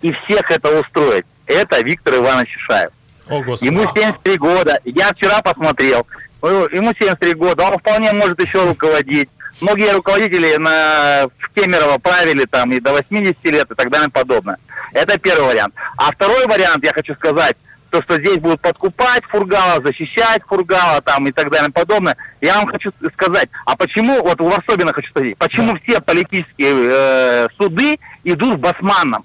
[0.00, 1.24] и всех это устроить.
[1.46, 2.90] Это Виктор Иванович Шаев.
[3.28, 4.80] О, Ему 73 года.
[4.84, 6.06] Я вчера посмотрел.
[6.42, 7.64] Ему 73 года.
[7.64, 9.28] Он вполне может еще руководить
[9.60, 14.12] многие руководители на, в Кемерово правили там и до 80 лет и так далее и
[14.12, 14.58] подобное.
[14.92, 15.74] Это первый вариант.
[15.96, 17.56] А второй вариант, я хочу сказать,
[17.92, 22.16] то, что здесь будут подкупать Фургала, защищать Фургала там и так далее и подобное.
[22.40, 27.98] Я вам хочу сказать, а почему, вот особенно хочу сказать, почему все политические э, суды
[28.24, 29.24] идут в Басманном?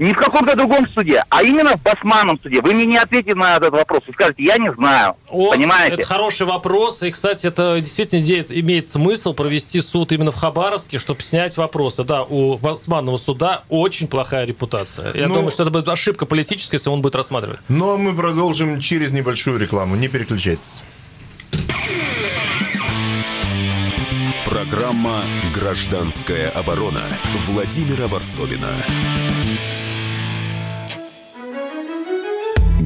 [0.00, 2.62] Не в каком-то другом суде, а именно в Басманном суде.
[2.62, 4.00] Вы мне не ответите на этот вопрос.
[4.06, 5.14] Вы скажете, я не знаю.
[5.28, 5.94] О, Понимаете?
[5.96, 7.02] Это хороший вопрос.
[7.02, 12.02] И, кстати, это действительно идея- имеет смысл провести суд именно в Хабаровске, чтобы снять вопросы.
[12.04, 15.12] Да, у Басманного суда очень плохая репутация.
[15.14, 17.60] Я Ну- думаю, что это будет ошибка политическая, если он будет рассматривать.
[17.68, 19.96] Ну а мы продолжим через небольшую рекламу.
[19.96, 20.82] Не переключайтесь.
[24.46, 25.20] Программа
[25.54, 27.02] «Гражданская оборона»
[27.46, 28.68] Владимира Варсовина.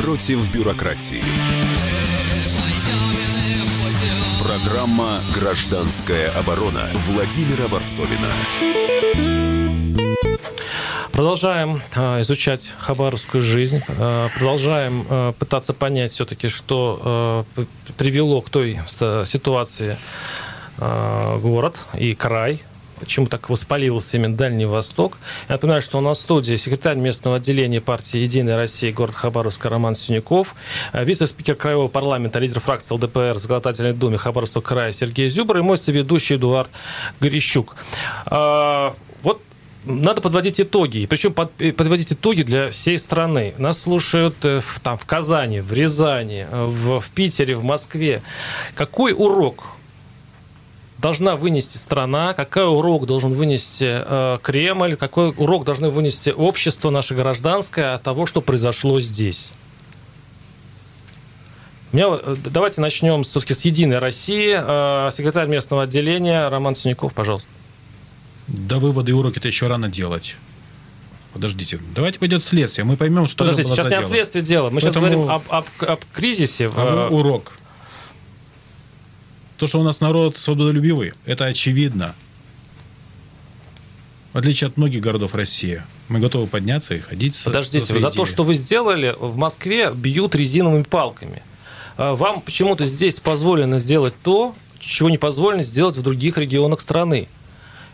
[0.00, 1.22] против бюрократии.
[4.42, 8.32] Программа «Гражданская оборона» Владимира Варсовина.
[11.16, 17.46] Продолжаем э, изучать хабаровскую жизнь, э, продолжаем э, пытаться понять все-таки, что
[17.96, 19.96] привело к той ситуации
[20.78, 22.60] город и край,
[23.00, 25.18] почему так воспалился именно Дальний Восток.
[25.48, 29.68] Я напоминаю, что у нас в студии секретарь местного отделения партии «Единая Россия» город Хабаровска
[29.68, 30.54] Роман Синяков,
[30.92, 35.62] э, вице-спикер Краевого парламента, лидер фракции ЛДПР в Законодательной думе Хабаровского края Сергей Зюбр и
[35.62, 36.70] мой соведущий Эдуард
[37.20, 37.76] Горищук.
[38.30, 38.90] Э,
[39.22, 39.40] Вот
[39.84, 41.06] надо подводить итоги.
[41.06, 43.54] Причем под- э, подводить итоги для всей страны.
[43.58, 48.20] Нас слушают э, в, там, в Казани, в Рязани, в, в Питере, в Москве.
[48.74, 49.68] Какой урок
[50.98, 57.14] должна вынести страна, какой урок должен вынести э, Кремль, какой урок должны вынести общество наше
[57.14, 59.52] гражданское от того, что произошло здесь?
[61.92, 64.56] Меня, э, давайте начнем все-таки с «Единой России».
[64.58, 67.50] Э, секретарь местного отделения Роман Синяков, пожалуйста.
[68.48, 70.36] Да выводы и уроки-то еще рано делать.
[71.32, 74.08] Подождите, давайте пойдет следствие, мы поймем, что Подождите, сейчас не о дело.
[74.08, 74.70] следствии дела.
[74.70, 76.70] Мы сейчас Поэтому- говорим об, об- об кризисе.
[76.74, 77.52] А вы урок.
[79.56, 82.14] То, что у нас народ свободолюбивый, это очевидно.
[84.34, 88.30] В отличие от многих городов России, мы готовы подняться и ходить Подождите, за то, идеи.
[88.30, 91.42] что вы сделали, в Москве бьют резиновыми палками.
[91.96, 97.28] А Вам почему-то здесь позволено сделать то, чего не позволено сделать в других регионах страны.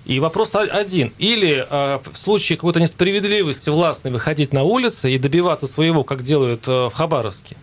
[0.04, 1.12] И вопрос один.
[1.18, 6.66] Или э, в случае какой-то несправедливости властной выходить на улицы и добиваться своего, как делают
[6.66, 7.56] э, в Хабаровске.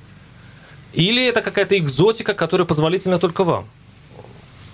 [0.94, 3.68] Или это какая-то экзотика, которая позволительна только вам.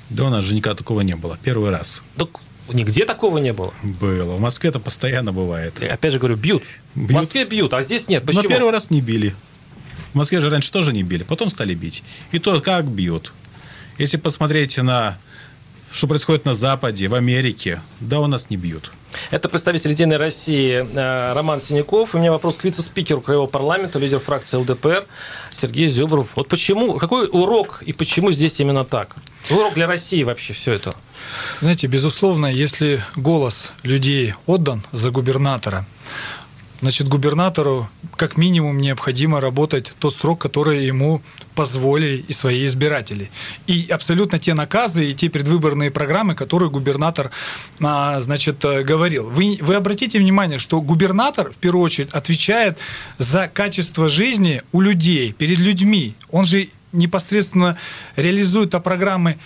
[0.09, 1.37] Да у нас же никогда такого не было.
[1.43, 2.03] Первый раз.
[2.17, 2.29] Так
[2.71, 3.73] нигде такого не было.
[3.83, 4.35] Было.
[4.35, 5.75] В Москве это постоянно бывает.
[5.81, 6.63] Я опять же говорю, бьют.
[6.93, 7.11] В Бьют.
[7.11, 8.23] Москве бьют, а здесь нет.
[8.25, 8.43] Почему?
[8.43, 9.35] Но первый раз не били.
[10.13, 12.03] В Москве же раньше тоже не били, потом стали бить.
[12.31, 13.33] И то, как бьют.
[13.97, 15.17] Если посмотреть на
[15.95, 18.91] что происходит на Западе, в Америке, да, у нас не бьют.
[19.31, 22.15] Это представитель «Единой России» э, Роман Синяков.
[22.15, 25.05] У меня вопрос к вице-спикеру Краевого парламента, лидер фракции ЛДПР
[25.53, 26.27] Сергей Зюбров.
[26.35, 29.15] Вот почему, какой урок и почему здесь именно так?
[29.49, 30.93] Урок для России вообще все это.
[31.61, 35.85] Знаете, безусловно, если голос людей отдан за губернатора,
[36.85, 41.23] значит, губернатору как минимум необходимо работать тот срок, который ему
[41.55, 43.31] позволили и свои избиратели.
[43.65, 47.31] И абсолютно те наказы и те предвыборные программы, которые губернатор,
[47.81, 49.27] а, значит, э, говорил.
[49.27, 52.77] Вы, вы обратите внимание, что губернатор, в первую очередь, отвечает
[53.17, 56.13] за качество жизни у людей, перед людьми.
[56.29, 57.77] Он же непосредственно
[58.15, 59.37] реализует программы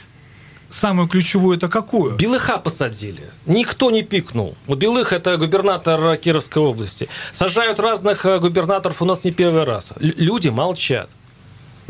[0.69, 2.15] самую ключевую это какую?
[2.15, 3.23] Белыха посадили.
[3.45, 4.55] Никто не пикнул.
[4.67, 7.07] Белых– это губернатор Кировской области.
[7.31, 9.93] Сажают разных э, губернаторов у нас не первый раз.
[9.99, 11.09] Люди молчат.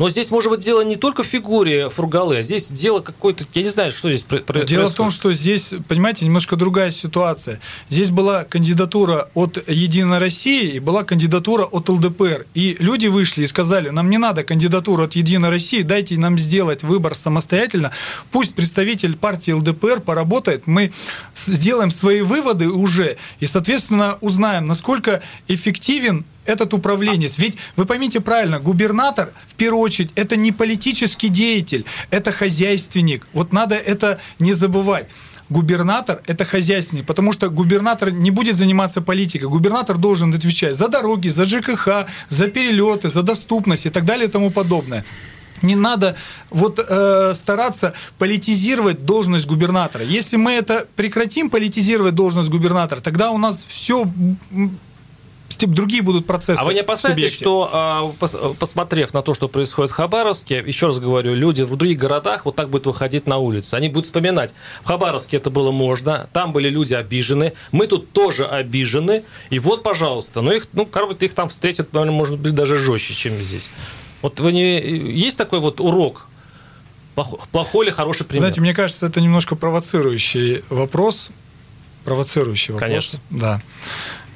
[0.00, 3.44] Но здесь, может быть, дело не только в фигуре Фургалы, а здесь дело какое-то...
[3.52, 5.14] Я не знаю, что здесь про- про- Дело в том, происходит.
[5.14, 7.60] что здесь, понимаете, немножко другая ситуация.
[7.90, 12.46] Здесь была кандидатура от Единой России и была кандидатура от ЛДПР.
[12.54, 16.82] И люди вышли и сказали, нам не надо кандидатуру от Единой России, дайте нам сделать
[16.82, 17.90] выбор самостоятельно.
[18.32, 20.92] Пусть представитель партии ЛДПР поработает, мы
[21.36, 27.38] сделаем свои выводы уже и, соответственно, узнаем, насколько эффективен этот управленец.
[27.38, 33.26] Ведь вы поймите правильно, губернатор, в первую очередь, это не политический деятель, это хозяйственник.
[33.32, 35.06] Вот надо это не забывать.
[35.50, 39.48] губернатор– это хозяйственник, потому что губернатор не будет заниматься политикой.
[39.48, 44.30] Губернатор должен отвечать за дороги, за ЖКХ, за перелеты, за доступность и так далее и
[44.30, 45.04] тому подобное.
[45.62, 46.14] Не надо
[46.48, 50.04] вот э, стараться политизировать должность губернатора.
[50.04, 54.06] Если мы это прекратим политизировать должность губернатора, тогда у нас все
[55.56, 56.58] типа, другие будут процессы.
[56.60, 58.12] А вы не опасаетесь, что, а,
[58.58, 62.56] посмотрев на то, что происходит в Хабаровске, еще раз говорю, люди в других городах вот
[62.56, 63.76] так будут выходить на улицу.
[63.76, 68.46] Они будут вспоминать, в Хабаровске это было можно, там были люди обижены, мы тут тоже
[68.46, 72.76] обижены, и вот, пожалуйста, ну, их, ну, короче, их там встретят, наверное, может быть, даже
[72.76, 73.68] жестче, чем здесь.
[74.22, 74.80] Вот вы не...
[74.80, 76.26] Есть такой вот урок?
[77.52, 78.40] Плохой или хороший пример?
[78.40, 81.30] Знаете, мне кажется, это немножко провоцирующий вопрос.
[82.04, 82.88] Провоцирующий вопрос.
[82.88, 83.18] Конечно.
[83.30, 83.60] Да.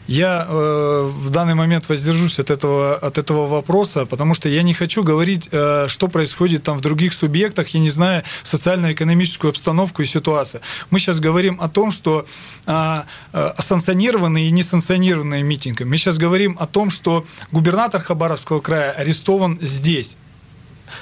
[0.06, 4.74] Я э, в данный момент воздержусь от этого, от этого вопроса, потому что я не
[4.74, 10.06] хочу говорить, э, что происходит там в других субъектах, я не знаю социально-экономическую обстановку и
[10.06, 10.60] ситуацию.
[10.90, 12.26] Мы сейчас говорим о том, что
[12.66, 13.02] э,
[13.32, 15.84] э, санкционированные и несанкционированные митинги.
[15.84, 20.18] Мы сейчас говорим о том, что губернатор Хабаровского края арестован здесь.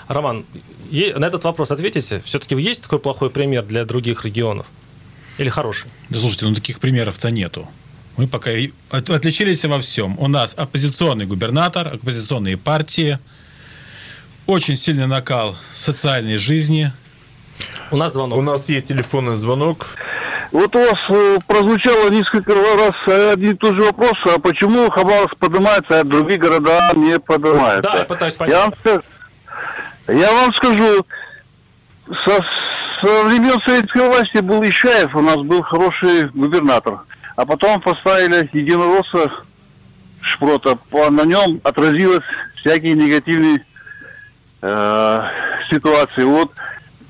[0.07, 0.44] Роман,
[0.90, 2.22] на этот вопрос ответите?
[2.24, 4.66] Все-таки есть такой плохой пример для других регионов?
[5.38, 5.90] Или хороший?
[6.09, 7.68] Да слушайте, ну таких примеров-то нету.
[8.16, 8.50] Мы пока
[8.90, 10.18] отличились во всем.
[10.18, 13.18] У нас оппозиционный губернатор, оппозиционные партии,
[14.46, 16.92] очень сильный накал социальной жизни.
[17.90, 18.38] У нас звонок.
[18.38, 19.86] У нас есть телефонный звонок.
[20.50, 25.36] Вот у вас э, прозвучало несколько раз один и тот же вопрос, а почему Хабаровск
[25.38, 27.90] поднимается, а другие города не поднимаются?
[27.90, 28.54] Да, я пытаюсь понять.
[28.54, 29.02] Я вам,
[30.08, 31.06] я вам скажу,
[32.26, 32.44] со,
[33.00, 37.00] со времен советской власти был Ишаев, у нас был хороший губернатор.
[37.37, 39.30] А потом поставили единоросса
[40.20, 40.78] шпрота.
[40.93, 42.24] На нем отразилось
[42.57, 43.64] всякие негативные
[44.61, 45.22] э,
[45.70, 46.24] ситуации.
[46.24, 46.53] Вот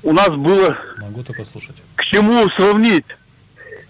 [0.01, 0.77] у нас было...
[0.97, 1.75] Могу только слушать.
[1.95, 3.05] К чему сравнить,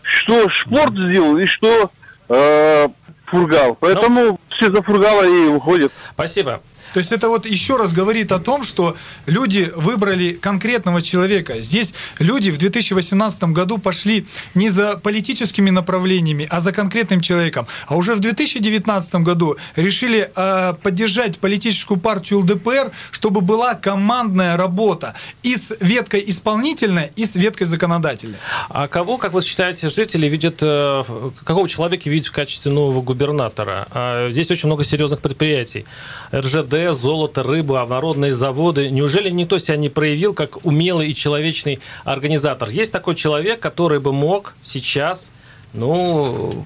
[0.02, 1.92] что Шпорт сделал и что
[2.30, 2.88] э,
[3.26, 3.76] Фургал.
[3.80, 5.92] Поэтому ну, все за Фургала и уходят.
[6.12, 6.62] Спасибо.
[6.94, 11.62] То есть это вот еще раз говорит о том, что люди выбрали конкретного человека.
[11.62, 17.68] Здесь люди в 2018 году пошли не за политическими направлениями, а за конкретным человеком.
[17.88, 25.16] А уже в 2019 году решили э, поддержать политическую партию ЛДПР, чтобы была командная работа
[25.42, 28.38] и с веткой исполнительной, и с веткой законодательной.
[28.70, 31.04] А кого, как вы считаете, жители видят, э,
[31.44, 33.88] какого человека видят в качестве нового губернатора?
[33.92, 35.86] А здесь очень много серьезных предприятий.
[36.34, 38.90] РЖД, золото, рыбу, а народные заводы.
[38.90, 42.68] Неужели никто себя не проявил как умелый и человечный организатор?
[42.68, 45.30] Есть такой человек, который бы мог сейчас,
[45.74, 46.66] ну,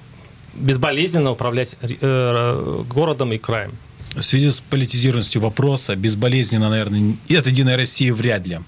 [0.54, 3.72] безболезненно управлять э, городом и краем?
[4.16, 8.58] В связи с политизированностью вопроса, безболезненно, наверное, и от «Единой России» вряд ли.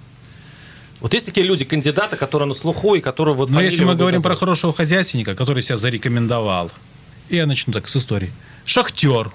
[1.00, 3.48] Вот есть такие люди, кандидаты, которые на слуху и которые вот...
[3.48, 4.36] Но если мы говорим назвать.
[4.36, 6.70] про хорошего хозяйственника, который себя зарекомендовал,
[7.30, 8.30] я начну так с истории.
[8.66, 9.30] Шахтер,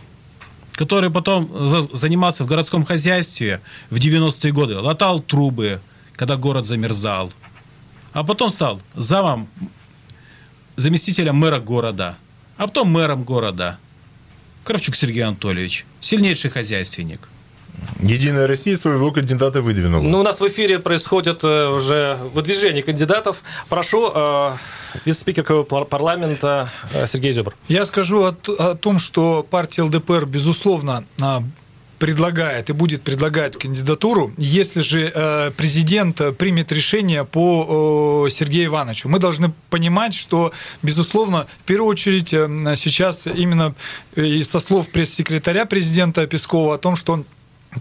[0.76, 1.50] который потом
[1.94, 5.80] занимался в городском хозяйстве в 90-е годы, латал трубы,
[6.14, 7.32] когда город замерзал.
[8.14, 9.48] А потом стал замом,
[10.76, 12.18] заместителем мэра города,
[12.58, 13.78] а потом мэром города.
[14.64, 17.30] Кравчук Сергей Анатольевич, сильнейший хозяйственник.
[18.00, 20.02] Единая Россия своего кандидата выдвинула.
[20.02, 23.42] Ну, у нас в эфире происходит э, уже выдвижение кандидатов.
[23.70, 24.56] Прошу, э,
[25.06, 27.56] вице-спикер парламента э, Сергей Зюбр.
[27.68, 31.44] Я скажу о, о том, что партия ЛДПР, безусловно, а,
[32.00, 39.08] предлагает и будет предлагать кандидатуру, если же э, президент примет решение по Сергею Ивановичу.
[39.10, 40.52] Мы должны понимать, что,
[40.84, 43.74] безусловно, в первую очередь сейчас именно
[44.16, 47.26] со слов пресс-секретаря президента Пескова о том, что он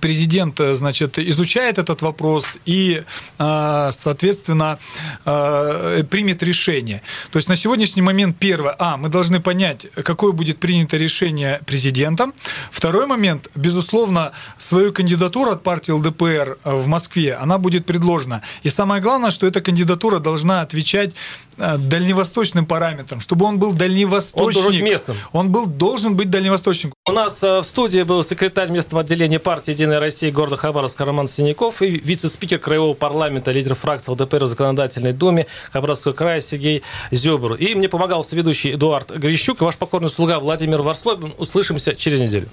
[0.00, 3.02] президент, э, значит, изучает этот вопрос и,
[3.38, 4.78] э, соответственно,
[5.24, 7.02] э, примет решение.
[7.30, 12.34] То есть на сегодняшний момент первое, а, мы должны понять, какое будет принято решение президентом.
[12.70, 18.42] Второй момент, безусловно, свою кандидатуру от партии ЛДПР в Москве, она будет предложена.
[18.62, 21.14] И самое главное, что эта кандидатура должна отвечать
[21.56, 24.46] дальневосточным параметрам, чтобы он был дальневосточник.
[24.46, 25.16] Он должен быть местным.
[25.32, 26.94] Он был, должен быть дальневосточником.
[27.08, 31.82] У нас в студии был секретарь местного отделения партии «Единая Россия» города Хабаровска Роман Синяков
[31.82, 37.54] и вице-спикер Краевого парламента, лидер фракции ЛДПР в Законодательной Думе Хабаровского края Сергей Зюбр.
[37.54, 41.34] И мне помогал ведущий Эдуард Грищук и ваш покорный слуга Владимир Варслобин.
[41.38, 42.48] Услышимся через неделю.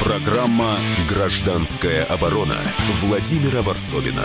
[0.00, 0.76] Программа
[1.08, 2.56] «Гражданская оборона»
[3.02, 4.24] Владимира Варсовина.